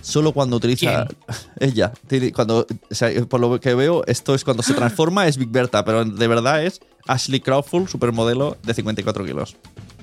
Solo 0.00 0.32
cuando 0.32 0.56
utiliza 0.56 1.06
ella. 1.60 1.92
Cuando, 2.34 2.66
o 2.90 2.94
sea, 2.94 3.10
por 3.26 3.40
lo 3.40 3.58
que 3.60 3.74
veo, 3.74 4.04
esto 4.06 4.34
es 4.34 4.44
cuando 4.44 4.62
se 4.62 4.74
transforma, 4.74 5.26
es 5.26 5.36
Big 5.36 5.48
Bertha, 5.48 5.84
pero 5.84 6.04
de 6.04 6.28
verdad 6.28 6.64
es 6.64 6.80
Ashley 7.06 7.40
Crawford, 7.40 7.88
supermodelo 7.88 8.56
de 8.62 8.74
54 8.74 9.24
kilos. 9.24 9.56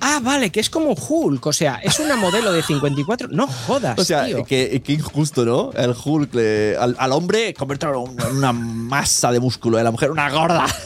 Ah, 0.06 0.20
vale, 0.22 0.50
que 0.50 0.60
es 0.60 0.68
como 0.68 0.92
Hulk. 0.92 1.46
O 1.46 1.52
sea, 1.52 1.80
es 1.82 1.98
una 1.98 2.14
modelo 2.16 2.52
de 2.52 2.62
54. 2.62 3.28
No 3.30 3.46
jodas. 3.46 3.98
O 3.98 4.04
sea, 4.04 4.26
tío. 4.26 4.44
que, 4.44 4.82
que 4.84 4.92
injusto, 4.92 5.44
¿no? 5.46 5.72
El 5.72 5.94
Hulk, 6.04 6.34
le- 6.34 6.76
al, 6.76 6.94
al 6.98 7.12
hombre, 7.12 7.54
convertirlo 7.54 8.04
en 8.06 8.36
una 8.36 8.52
masa 8.52 9.32
de 9.32 9.40
músculo, 9.40 9.78
a 9.78 9.82
la 9.82 9.90
mujer 9.90 10.10
una 10.10 10.28
gorda. 10.30 10.66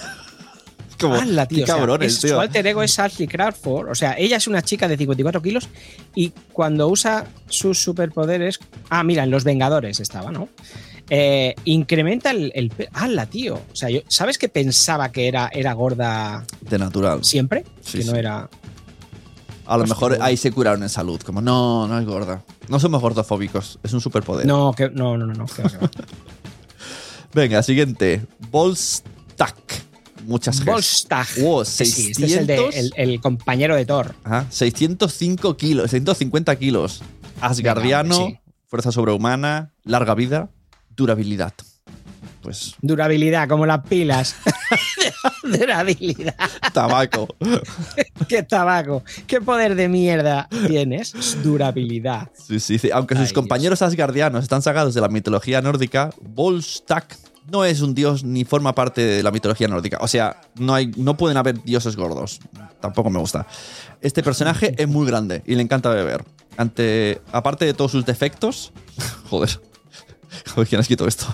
Como, 1.01 1.15
¡Hala, 1.15 1.47
qué 1.47 1.57
tío! 1.57 1.65
O 1.65 1.67
sea, 1.67 1.77
cabrones, 1.77 2.13
es- 2.15 2.21
tío. 2.21 2.31
Su 2.31 2.41
alter 2.41 2.67
ego 2.67 2.83
es 2.83 2.99
Ashley 2.99 3.29
Crawford. 3.29 3.89
O 3.91 3.95
sea, 3.95 4.15
ella 4.19 4.37
es 4.37 4.47
una 4.49 4.63
chica 4.63 4.89
de 4.89 4.97
54 4.97 5.41
kilos 5.43 5.69
y 6.15 6.31
cuando 6.53 6.89
usa 6.89 7.27
sus 7.49 7.81
superpoderes. 7.83 8.59
Ah, 8.91 9.05
mira, 9.05 9.23
en 9.25 9.31
Los 9.31 9.45
Vengadores 9.45 10.01
estaba, 10.01 10.33
¿no? 10.33 10.49
Eh, 11.11 11.55
incrementa 11.65 12.31
el, 12.33 12.53
el 12.55 12.71
¡Hala, 12.93 13.27
tío! 13.27 13.55
O 13.73 13.77
sea, 13.77 13.89
yo, 13.91 14.01
¿sabes 14.09 14.39
que 14.39 14.49
pensaba 14.49 15.11
que 15.11 15.27
era, 15.29 15.49
era 15.53 15.73
gorda 15.73 16.45
De 16.61 16.79
natural. 16.79 17.25
siempre? 17.25 17.65
Sí, 17.81 17.99
que 17.99 18.05
no 18.05 18.13
sí. 18.13 18.19
era. 18.19 18.49
A 19.69 19.77
lo 19.77 19.83
Hostia, 19.85 19.95
mejor 19.95 20.19
ahí 20.23 20.37
se 20.37 20.51
curaron 20.51 20.83
en 20.83 20.89
salud. 20.89 21.21
Como, 21.21 21.41
no, 21.43 21.87
no 21.87 21.99
es 21.99 22.07
gorda. 22.07 22.43
No 22.69 22.81
somos 22.81 23.01
gordofóbicos, 23.03 23.79
es 23.83 23.93
un 23.93 24.01
superpoder. 24.01 24.47
No, 24.47 24.73
que, 24.73 24.89
no, 24.91 25.17
no, 25.19 25.27
no, 25.27 25.35
no. 25.35 25.45
que 25.47 25.63
va, 25.63 25.69
que 25.71 25.77
va. 25.77 25.91
Venga, 27.35 27.63
siguiente. 27.63 28.27
Volstack. 28.51 29.85
Muchas 30.25 30.61
Gs. 30.61 30.67
Volstagg. 30.67 31.27
Wow, 31.41 31.65
Sí, 31.65 31.83
este 31.85 32.25
es 32.27 32.33
el, 32.33 32.47
de- 32.47 32.57
600. 32.57 32.75
el- 32.75 32.93
el 33.13 33.21
compañero 33.21 33.77
de 33.77 33.85
Thor. 33.87 34.15
Ajá, 34.25 34.47
605 34.51 35.57
kilos, 35.57 35.91
650 35.91 36.57
kilos. 36.57 37.03
Asgardiano, 37.41 38.19
Venga, 38.27 38.41
fuerza 38.67 38.91
sobrehumana, 38.91 39.73
larga 39.85 40.15
vida, 40.15 40.51
durabilidad. 40.97 41.53
Pues 42.43 42.75
Durabilidad, 42.83 43.49
como 43.49 43.67
las 43.67 43.87
pilas. 43.87 44.35
Durabilidad. 45.43 46.35
tabaco. 46.73 47.29
Qué 48.29 48.43
tabaco. 48.43 49.03
Qué 49.27 49.41
poder 49.41 49.75
de 49.75 49.89
mierda 49.89 50.49
tienes. 50.67 51.15
Durabilidad. 51.43 52.31
Sí, 52.35 52.61
sí, 52.61 52.79
sí. 52.79 52.91
Aunque 52.93 53.17
sus 53.17 53.33
compañeros 53.33 53.83
asgardianos 53.83 54.43
están 54.43 54.63
sacados 54.63 54.95
de 54.95 55.01
la 55.01 55.09
mitología 55.09 55.61
nórdica, 55.61 56.11
Volstagg 56.21 57.07
no 57.51 57.65
es 57.65 57.81
un 57.81 57.95
dios 57.95 58.25
ni 58.25 58.45
forma 58.45 58.75
parte 58.75 59.01
de 59.01 59.23
la 59.23 59.31
mitología 59.31 59.69
nórdica. 59.69 59.99
O 60.01 60.09
sea, 60.09 60.41
no, 60.57 60.75
hay, 60.75 60.93
no 60.97 61.17
pueden 61.17 61.37
haber 61.37 61.63
dioses 61.63 61.97
gordos. 61.97 62.41
Tampoco 62.81 63.11
me 63.11 63.19
gusta. 63.19 63.47
Este 64.01 64.23
personaje 64.23 64.75
es 64.77 64.89
muy 64.89 65.07
grande 65.07 65.43
y 65.47 65.55
le 65.55 65.63
encanta 65.63 65.91
beber. 65.91 66.25
Ante, 66.57 67.21
aparte 67.33 67.65
de 67.65 67.75
todos 67.75 67.93
sus 67.93 68.05
defectos, 68.05 68.73
joder. 69.31 69.61
¿Quién 70.69 70.79
ha 70.79 70.83
escrito 70.83 71.07
esto? 71.07 71.27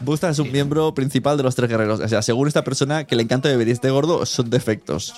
Busta 0.00 0.28
es 0.30 0.38
un 0.38 0.50
miembro 0.52 0.94
principal 0.94 1.36
de 1.36 1.42
los 1.42 1.54
tres 1.54 1.68
guerreros. 1.70 2.00
O 2.00 2.08
sea, 2.08 2.22
según 2.22 2.48
esta 2.48 2.64
persona 2.64 3.04
que 3.04 3.16
le 3.16 3.22
encanta 3.22 3.48
beber 3.48 3.68
y 3.68 3.72
este 3.72 3.90
gordo, 3.90 4.26
son 4.26 4.50
defectos. 4.50 5.14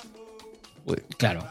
Uy, 0.85 0.97
Claro. 1.17 1.43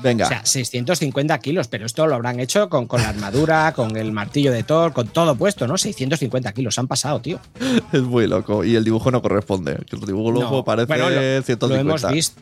Venga. 0.00 0.26
O 0.26 0.28
sea, 0.28 0.46
650 0.46 1.36
kilos, 1.40 1.66
pero 1.66 1.84
esto 1.84 2.06
lo 2.06 2.14
habrán 2.14 2.38
hecho 2.38 2.68
con, 2.68 2.86
con 2.86 3.02
la 3.02 3.08
armadura, 3.08 3.72
con 3.74 3.96
el 3.96 4.12
martillo 4.12 4.52
de 4.52 4.62
Thor, 4.62 4.92
con 4.92 5.08
todo 5.08 5.34
puesto, 5.34 5.66
¿no? 5.66 5.76
650 5.76 6.52
kilos. 6.52 6.78
Han 6.78 6.86
pasado, 6.86 7.20
tío. 7.20 7.40
Es 7.92 8.02
muy 8.02 8.28
loco. 8.28 8.62
Y 8.64 8.76
el 8.76 8.84
dibujo 8.84 9.10
no 9.10 9.20
corresponde. 9.20 9.72
El 9.90 10.00
dibujo 10.00 10.32
No. 10.32 10.64
parece 10.64 10.86
Bueno, 10.86 11.10
lo, 11.10 11.42
150. 11.42 11.66
lo 11.66 11.74
hemos 11.80 12.12
visto. 12.12 12.40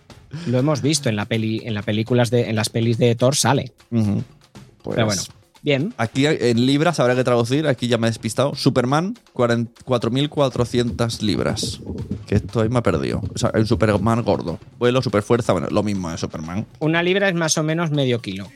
Lo 0.49 0.59
hemos 0.59 0.83
visto 0.83 1.09
en 1.09 1.17
la 1.17 1.25
peli, 1.25 1.63
en 1.65 1.73
las 1.73 1.85
películas 1.85 2.31
de, 2.31 2.51
en 2.51 2.57
las 2.57 2.69
pelis 2.69 2.99
de 2.99 3.15
Thor 3.15 3.35
sale. 3.35 3.73
Pues, 3.89 4.05
Pero 4.85 5.07
bueno, 5.07 5.23
bien. 5.67 5.93
Aquí 5.99 6.25
en 6.27 6.65
libras 6.65 6.99
habrá 7.01 7.15
que 7.15 7.25
traducir. 7.25 7.67
Aquí 7.67 7.89
ya 7.89 7.99
me 7.99 8.07
he 8.07 8.11
despistado. 8.11 8.55
Superman, 8.55 9.19
40 9.35 9.71
4.400 9.85 11.21
libras. 11.21 11.81
Que 12.27 12.37
esto 12.37 12.63
ahí 12.63 12.71
me 12.71 12.79
ha 12.79 12.83
perdido. 12.83 13.21
O 13.35 13.39
sea, 13.39 13.51
un 13.55 13.67
Superman 13.67 14.23
gordo. 14.23 14.59
Vuelo, 14.79 15.03
superfuerza. 15.03 15.53
Bueno, 15.53 15.69
lo 15.71 15.83
mismo 15.83 16.11
de 16.11 16.17
Superman. 16.17 16.67
Una 16.79 17.03
libra 17.03 17.29
es 17.29 17.35
más 17.35 17.59
o 17.59 17.63
menos 17.63 17.91
medio 17.91 18.21
kilo. 18.23 18.49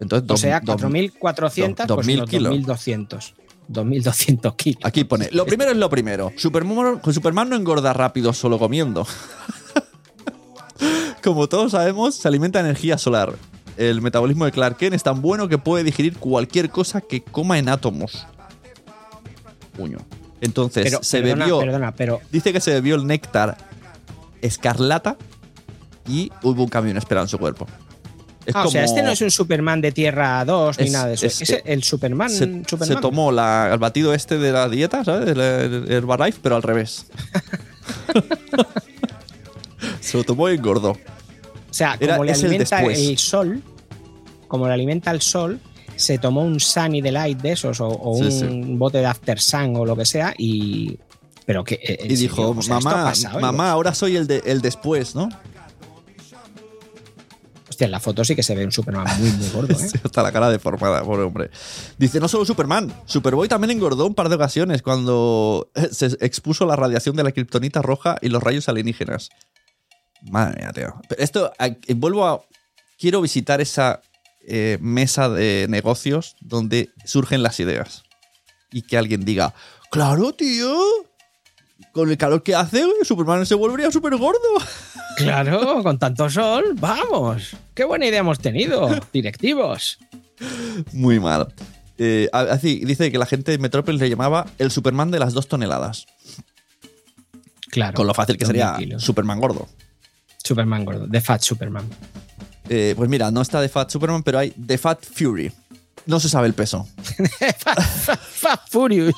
Entonces, 0.00 0.28
O 0.28 0.36
sea, 0.36 0.58
dos- 0.60 0.82
4.400, 0.82 1.86
dos 1.86 1.94
pues 1.96 2.06
mil 2.08 2.16
unos 2.18 2.30
kilos. 2.30 2.52
2.200. 2.56 3.32
2.200 3.68 4.56
kilos. 4.56 4.80
Aquí 4.82 5.04
pone. 5.04 5.28
Lo 5.30 5.46
primero 5.52 5.70
es 5.70 5.76
lo 5.76 5.88
primero. 5.88 6.32
Superman, 6.36 7.00
Superman 7.12 7.48
no 7.50 7.54
engorda 7.56 7.92
rápido 7.92 8.32
solo 8.32 8.58
comiendo. 8.58 9.06
Como 11.22 11.48
todos 11.48 11.70
sabemos, 11.72 12.16
se 12.16 12.26
alimenta 12.26 12.58
de 12.60 12.70
energía 12.70 12.98
solar. 12.98 13.34
El 13.76 14.02
metabolismo 14.02 14.44
de 14.44 14.52
Clark 14.52 14.76
Kent 14.76 14.94
es 14.94 15.02
tan 15.02 15.22
bueno 15.22 15.48
que 15.48 15.58
puede 15.58 15.82
digerir 15.84 16.16
cualquier 16.18 16.70
cosa 16.70 17.00
que 17.00 17.22
coma 17.22 17.58
en 17.58 17.68
átomos. 17.68 18.26
Puño. 19.76 19.98
Entonces, 20.40 20.84
Pero, 20.84 21.02
se 21.02 21.20
perdona, 21.22 21.44
bebió. 21.46 21.58
perdona, 21.60 21.92
pero 21.94 22.20
Dice 22.30 22.52
que 22.52 22.60
se 22.60 22.72
bebió 22.72 22.96
el 22.96 23.06
néctar 23.06 23.56
escarlata 24.42 25.16
y 26.06 26.30
hubo 26.42 26.64
un 26.64 26.68
cambio 26.68 26.90
inesperado 26.90 27.24
en 27.26 27.28
su 27.28 27.38
cuerpo. 27.38 27.66
Es 28.44 28.56
Ah, 28.56 28.66
o 28.66 28.70
sea, 28.70 28.82
este 28.84 29.02
no 29.04 29.12
es 29.12 29.20
un 29.22 29.30
Superman 29.30 29.80
de 29.80 29.92
Tierra 29.92 30.44
2 30.44 30.78
ni 30.80 30.90
nada 30.90 31.06
de 31.06 31.14
eso. 31.14 31.26
es- 31.26 31.40
Es, 31.42 31.62
el 31.64 31.84
Superman. 31.84 32.28
se, 32.28 32.44
Superman. 32.68 32.88
se 32.88 32.96
tomó 32.96 33.30
la- 33.30 33.70
el 33.72 33.78
batido 33.78 34.12
este 34.12 34.36
de 34.36 34.50
la 34.50 34.68
dieta, 34.68 35.04
¿sabes? 35.04 35.28
El, 35.28 35.40
el 35.40 35.92
Herbalife, 35.92 36.40
pero 36.42 36.56
al 36.56 36.62
revés. 36.64 37.06
se 40.00 40.16
lo 40.18 40.24
tomó 40.24 40.48
y 40.50 40.54
engordó. 40.54 40.96
O 41.72 41.74
sea, 41.74 41.96
Era- 41.98 42.14
como 42.16 42.24
le 42.24 42.32
el 42.32 42.38
alimenta 42.38 42.82
el, 42.82 43.16
sol, 43.18 43.62
como 44.46 44.66
le 44.68 44.74
alimenta 44.74 45.10
el 45.10 45.22
sol, 45.22 45.58
se 45.96 46.18
tomó 46.18 46.42
un 46.42 46.60
Sunny 46.60 47.00
Delight 47.00 47.40
de 47.40 47.52
esos 47.52 47.80
o, 47.80 47.88
o 47.88 48.14
Sí, 48.16 48.44
un 48.44 48.62
sí. 48.64 48.74
bote 48.76 48.98
de 48.98 49.06
After 49.06 49.40
Sun 49.40 49.74
o 49.76 49.86
lo 49.86 49.96
que 49.96 50.04
sea 50.04 50.34
y. 50.36 50.98
Pero 51.46 51.64
que. 51.64 51.74
eh, 51.82 51.98
Y 52.04 52.14
dijo, 52.16 52.50
o 52.50 52.62
sea, 52.62 52.78
mamá, 52.78 53.04
pasado, 53.04 53.38
¿eh? 53.38 53.42
mamá, 53.42 53.70
ahora 53.70 53.94
soy 53.94 54.16
el, 54.16 54.26
de, 54.26 54.42
el 54.44 54.60
después, 54.60 55.14
¿no? 55.14 55.28
Hostia, 57.68 57.86
en 57.86 57.90
la 57.90 58.00
foto 58.00 58.22
sí 58.22 58.36
que 58.36 58.42
se 58.42 58.54
ve 58.54 58.64
un 58.66 58.72
Superman 58.72 59.06
muy, 59.18 59.30
muy 59.30 59.48
gordo, 59.48 59.72
¿eh? 59.78 59.88
Sí, 59.88 59.98
Hasta 60.04 60.22
la 60.22 60.30
cara 60.30 60.50
deformada, 60.50 61.02
pobre 61.02 61.22
hombre. 61.22 61.50
Dice, 61.98 62.20
no 62.20 62.28
solo 62.28 62.44
Superman, 62.44 62.92
Superboy 63.06 63.48
también 63.48 63.70
engordó 63.70 64.06
un 64.06 64.14
par 64.14 64.28
de 64.28 64.34
ocasiones 64.34 64.82
cuando 64.82 65.70
se 65.90 66.06
expuso 66.20 66.66
la 66.66 66.76
radiación 66.76 67.16
de 67.16 67.22
la 67.24 67.32
kriptonita 67.32 67.80
roja 67.80 68.18
y 68.20 68.28
los 68.28 68.42
rayos 68.42 68.68
alienígenas. 68.68 69.30
Madre 70.30 70.60
mía, 70.60 70.72
tío. 70.72 70.94
Pero 71.08 71.22
esto, 71.22 71.52
eh, 71.58 71.94
vuelvo 71.94 72.26
a... 72.26 72.40
Quiero 72.98 73.20
visitar 73.20 73.60
esa 73.60 74.00
eh, 74.46 74.78
mesa 74.80 75.28
de 75.28 75.66
negocios 75.68 76.36
donde 76.40 76.90
surgen 77.04 77.42
las 77.42 77.60
ideas. 77.60 78.02
Y 78.70 78.82
que 78.82 78.96
alguien 78.96 79.24
diga, 79.24 79.54
claro, 79.90 80.32
tío. 80.32 80.74
Con 81.92 82.10
el 82.10 82.16
calor 82.16 82.42
que 82.42 82.54
hace, 82.54 82.84
Superman 83.02 83.44
se 83.44 83.54
volvería 83.54 83.90
súper 83.90 84.16
gordo. 84.16 84.38
Claro, 85.14 85.82
con 85.82 85.98
tanto 85.98 86.30
sol, 86.30 86.74
vamos. 86.80 87.54
Qué 87.74 87.84
buena 87.84 88.06
idea 88.06 88.20
hemos 88.20 88.38
tenido, 88.38 88.88
directivos. 89.12 89.98
Muy 90.92 91.20
mal. 91.20 91.52
Eh, 91.98 92.30
así, 92.32 92.82
dice 92.86 93.12
que 93.12 93.18
la 93.18 93.26
gente 93.26 93.52
de 93.52 93.58
Metrópolis 93.58 94.00
le 94.00 94.08
llamaba 94.08 94.46
el 94.58 94.70
Superman 94.70 95.10
de 95.10 95.18
las 95.18 95.34
dos 95.34 95.48
toneladas. 95.48 96.06
Claro. 97.70 97.94
Con 97.94 98.06
lo 98.06 98.14
fácil 98.14 98.38
que 98.38 98.46
2000 98.46 98.62
sería 98.62 98.76
kilos. 98.78 99.02
Superman 99.02 99.38
gordo. 99.38 99.68
Superman 100.52 100.84
gordo, 100.84 101.08
The 101.08 101.20
Fat 101.20 101.42
Superman. 101.42 101.84
Eh, 102.68 102.94
pues 102.96 103.08
mira, 103.10 103.30
no 103.30 103.42
está 103.42 103.60
de 103.60 103.68
Fat 103.68 103.90
Superman, 103.90 104.22
pero 104.22 104.38
hay 104.38 104.50
The 104.50 104.78
Fat 104.78 105.04
Fury. 105.04 105.52
No 106.04 106.18
se 106.18 106.28
sabe 106.28 106.48
el 106.48 106.54
peso. 106.54 106.86
Fat 108.32 108.60
Furious. 108.70 109.14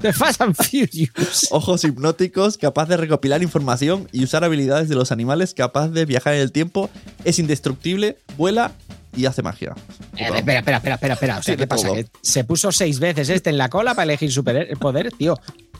The 0.00 0.12
Fast 0.12 0.40
and 0.40 0.54
Furious. 0.56 1.46
Ojos 1.50 1.84
hipnóticos, 1.84 2.58
capaz 2.58 2.86
de 2.86 2.96
recopilar 2.96 3.42
información 3.42 4.08
y 4.12 4.24
usar 4.24 4.42
habilidades 4.44 4.88
de 4.88 4.94
los 4.96 5.12
animales, 5.12 5.54
capaz 5.54 5.88
de 5.88 6.04
viajar 6.06 6.34
en 6.34 6.40
el 6.40 6.50
tiempo, 6.52 6.90
es 7.24 7.38
indestructible, 7.38 8.18
vuela 8.36 8.72
y 9.16 9.26
hace 9.26 9.42
magia. 9.42 9.74
Eh, 10.16 10.28
espera, 10.34 10.58
espera, 10.58 10.76
espera, 10.78 10.94
espera, 10.94 11.14
espera. 11.14 11.38
O 11.38 11.42
sea, 11.42 11.54
Tiene 11.54 11.58
¿qué 11.62 11.66
pasa? 11.68 11.86
todo. 11.86 11.94
Que 11.96 12.06
se 12.22 12.44
puso 12.44 12.72
seis 12.72 12.98
veces 12.98 13.28
este 13.28 13.50
en 13.50 13.58
la 13.58 13.68
cola 13.68 13.94
para 13.94 14.04
elegir 14.04 14.32
superpoder, 14.32 15.12
tío. 15.12 15.38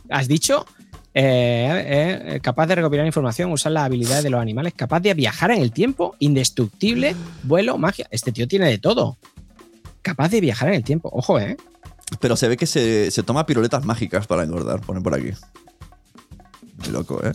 ¿Has 0.08 0.28
dicho? 0.28 0.64
Eh, 1.20 2.36
eh, 2.36 2.40
capaz 2.40 2.68
de 2.68 2.76
recopilar 2.76 3.04
información, 3.04 3.50
usar 3.50 3.72
las 3.72 3.86
habilidades 3.86 4.22
de 4.22 4.30
los 4.30 4.40
animales, 4.40 4.72
capaz 4.76 5.00
de 5.00 5.14
viajar 5.14 5.50
en 5.50 5.60
el 5.60 5.72
tiempo, 5.72 6.14
indestructible, 6.20 7.16
vuelo, 7.42 7.76
magia. 7.76 8.06
Este 8.12 8.30
tío 8.30 8.46
tiene 8.46 8.66
de 8.66 8.78
todo. 8.78 9.16
Capaz 10.00 10.28
de 10.28 10.40
viajar 10.40 10.68
en 10.68 10.76
el 10.76 10.84
tiempo. 10.84 11.10
Ojo, 11.12 11.40
¿eh? 11.40 11.56
Pero 12.20 12.36
se 12.36 12.46
ve 12.46 12.56
que 12.56 12.66
se, 12.66 13.10
se 13.10 13.24
toma 13.24 13.46
piruletas 13.46 13.84
mágicas 13.84 14.28
para 14.28 14.44
engordar, 14.44 14.80
ponen 14.80 15.02
por 15.02 15.12
aquí. 15.12 15.30
Muy 16.78 16.88
loco, 16.90 17.20
¿eh? 17.24 17.32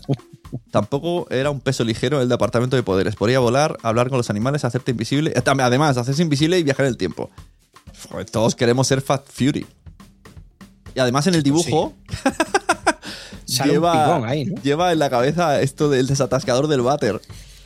Tampoco 0.72 1.28
era 1.30 1.50
un 1.50 1.60
peso 1.60 1.84
ligero 1.84 2.22
el 2.22 2.30
departamento 2.30 2.78
de 2.78 2.84
poderes. 2.84 3.18
Podía 3.18 3.40
volar, 3.40 3.76
hablar 3.84 4.08
con 4.08 4.18
los 4.18 4.30
animales, 4.30 4.64
hacerte 4.64 4.92
invisible. 4.92 5.34
eh, 5.36 5.44
Además, 5.46 5.98
hacerse 5.98 6.22
invisible 6.22 6.58
y 6.58 6.64
viajar 6.64 6.86
en 6.86 6.92
el 6.92 6.98
tiempo. 6.98 7.30
Joder, 8.10 8.30
todos 8.30 8.56
queremos 8.56 8.88
ser 8.88 9.02
Fat 9.02 9.26
Fury. 9.28 9.66
Y 10.96 11.00
además 11.02 11.28
en 11.28 11.36
el 11.36 11.44
dibujo 11.44 11.94
Sale 13.54 13.72
un 13.72 13.76
lleva, 13.84 14.06
picón 14.06 14.30
ahí, 14.30 14.46
¿no? 14.46 14.62
lleva 14.62 14.92
en 14.92 15.00
la 15.00 15.10
cabeza 15.10 15.62
esto 15.62 15.90
del 15.90 16.08
desatascador 16.08 16.68
del 16.68 16.82
váter. 16.82 17.22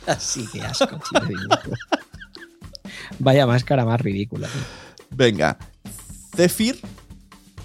Así 0.06 0.46
que 0.52 0.62
asco. 0.62 0.98
Vaya 3.18 3.46
máscara 3.46 3.84
más 3.84 4.00
ridícula. 4.00 4.48
tío. 4.48 4.60
Venga. 5.10 5.58
Zephyr 6.36 6.78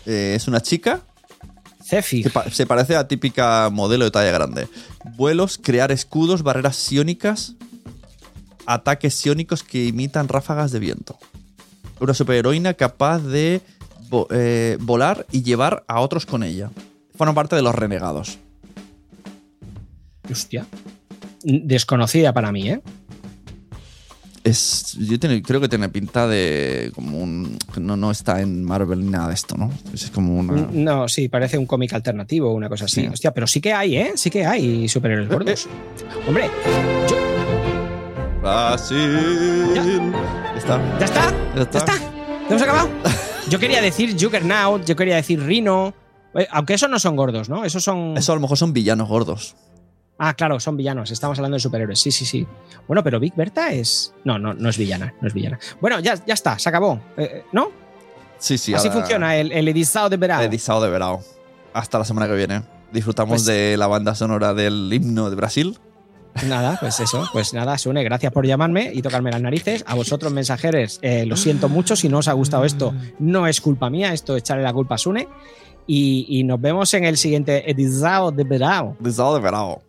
eh, 0.06 0.34
es 0.36 0.48
una 0.48 0.62
chica 0.62 1.02
Zephyr. 1.84 2.32
pa- 2.32 2.50
se 2.50 2.66
parece 2.66 2.96
a 2.96 3.08
típica 3.08 3.70
modelo 3.72 4.06
de 4.06 4.12
talla 4.12 4.32
grande. 4.32 4.68
Vuelos, 5.16 5.60
crear 5.62 5.92
escudos, 5.92 6.42
barreras 6.44 6.76
psiónicas, 6.76 7.54
ataques 8.66 9.14
psiónicos 9.14 9.64
que 9.64 9.86
imitan 9.86 10.28
ráfagas 10.28 10.72
de 10.72 10.80
viento. 10.80 11.18
Una 12.00 12.14
superheroína 12.14 12.74
capaz 12.74 13.20
de 13.20 13.62
vo- 14.10 14.28
eh, 14.32 14.78
volar 14.82 15.26
y 15.32 15.44
llevar 15.44 15.84
a 15.88 16.00
otros 16.00 16.26
con 16.26 16.44
ella. 16.44 16.72
Forma 17.24 17.36
parte 17.36 17.56
de 17.56 17.62
los 17.62 17.74
renegados. 17.74 18.38
Hostia. 20.30 20.66
Desconocida 21.42 22.34
para 22.34 22.52
mí, 22.52 22.68
¿eh? 22.70 22.82
Es, 24.44 24.98
yo 25.00 25.18
creo 25.42 25.62
que 25.62 25.70
tiene 25.70 25.88
pinta 25.88 26.28
de 26.28 26.92
como 26.94 27.20
un... 27.20 27.58
No, 27.80 27.96
no 27.96 28.12
está 28.12 28.42
en 28.42 28.62
Marvel 28.66 29.06
ni 29.06 29.10
nada 29.12 29.30
de 29.30 29.36
esto, 29.36 29.56
¿no? 29.56 29.72
Es 29.94 30.12
como 30.12 30.38
una... 30.38 30.68
No, 30.74 31.08
sí, 31.08 31.30
parece 31.30 31.58
un 31.58 31.66
cómic 31.66 31.94
alternativo 31.94 32.50
o 32.50 32.54
una 32.56 32.68
cosa 32.68 32.84
así. 32.86 33.04
Sí. 33.04 33.08
Hostia, 33.08 33.32
pero 33.34 33.48
sí 33.48 33.62
que 33.62 33.72
hay, 33.72 33.96
¿eh? 33.96 34.12
Sí 34.18 34.30
que 34.30 34.46
hay 34.46 34.90
superhéroes 34.90 35.30
gordos. 35.30 35.70
Hombre, 36.28 36.50
yo- 37.10 38.42
Brasil. 38.42 39.70
Ya. 39.74 39.82
Está. 40.58 41.00
¿ya 41.00 41.06
está? 41.06 41.32
Ya 41.32 41.56
¿Ya 41.56 41.62
está. 41.62 41.78
está? 41.78 41.98
¿Ya 42.00 42.48
hemos 42.50 42.62
acabado? 42.62 42.90
Yo 43.50 43.60
quería 43.60 43.82
decir 43.82 44.14
Juggernaut, 44.20 44.84
yo 44.86 44.96
quería 44.98 45.16
decir 45.16 45.42
Rhino. 45.42 45.94
Eh, 46.36 46.48
Aunque 46.52 46.74
esos 46.74 46.90
no 46.90 47.00
son 47.00 47.16
gordos, 47.16 47.50
¿no? 47.50 47.66
Esos 47.66 47.84
son. 47.84 48.18
Eso 48.18 48.32
a 48.32 48.36
lo 48.36 48.42
mejor 48.42 48.58
son 48.58 48.74
villanos 48.74 49.08
gordos. 49.08 49.56
Ah, 50.18 50.34
claro, 50.36 50.60
son 50.60 50.78
villanos. 50.78 51.12
Estamos 51.12 51.38
hablando 51.40 51.56
de 51.56 51.60
superhéroes. 51.60 52.00
Sí, 52.00 52.12
sí, 52.12 52.26
sí. 52.26 52.48
Bueno, 52.88 53.04
pero 53.04 53.20
Big 53.20 53.34
Berta 53.36 53.72
es. 53.74 54.14
No, 54.24 54.38
no, 54.40 54.54
no 54.54 54.70
es 54.70 54.78
villana. 54.78 55.14
No 55.22 55.28
es 55.28 55.34
villana. 55.34 55.60
Bueno, 55.82 56.00
ya, 56.00 56.16
ya 56.26 56.34
está, 56.34 56.58
se 56.60 56.70
acabó. 56.70 57.00
Eh, 57.18 57.24
eh, 57.24 57.44
¿No? 57.52 57.70
Sí, 58.38 58.58
sí. 58.58 58.74
Así 58.74 58.88
ahora- 58.88 59.00
funciona 59.02 59.36
el, 59.38 59.52
el 59.52 59.68
edizado 59.68 60.10
de 60.10 60.18
verano. 60.18 60.44
Edizado 60.44 60.82
de 60.84 60.90
verano. 60.90 61.20
Hasta 61.74 61.98
la 61.98 62.06
semana 62.06 62.28
que 62.28 62.36
viene. 62.36 62.62
Disfrutamos 62.92 63.32
Pues- 63.32 63.46
de 63.46 63.76
la 63.78 63.88
banda 63.88 64.14
sonora 64.16 64.54
del 64.54 64.90
himno 64.94 65.30
de 65.30 65.36
Brasil. 65.36 65.80
Nada, 66.48 66.78
pues 66.80 67.00
eso, 67.00 67.28
pues 67.32 67.54
nada, 67.54 67.78
Sune, 67.78 68.04
gracias 68.04 68.32
por 68.34 68.44
llamarme 68.48 68.90
y 68.92 69.04
tocarme 69.04 69.30
las 69.30 69.40
narices. 69.42 69.84
A 69.88 69.94
vosotros, 69.94 70.34
mensajeros, 70.34 70.98
eh, 71.04 71.28
lo 71.28 71.38
siento 71.38 71.70
mucho. 71.70 71.96
Si 71.96 72.10
no 72.10 72.18
os 72.20 72.28
ha 72.28 72.34
gustado 72.34 72.66
esto, 72.66 72.92
no 73.20 73.46
es 73.46 73.62
culpa 73.62 73.92
mía, 73.92 74.14
esto 74.14 74.36
es 74.36 74.40
echarle 74.42 74.64
la 74.64 74.74
culpa 74.74 74.96
a 74.96 74.98
Sune. 74.98 75.28
Y, 75.88 76.26
y 76.30 76.44
nos 76.44 76.60
vemos 76.60 76.94
en 76.94 77.04
el 77.04 77.18
siguiente 77.18 77.70
edizado 77.70 78.32
de 78.32 78.44
verano. 78.44 78.96
De 79.00 79.12
verano. 79.42 79.82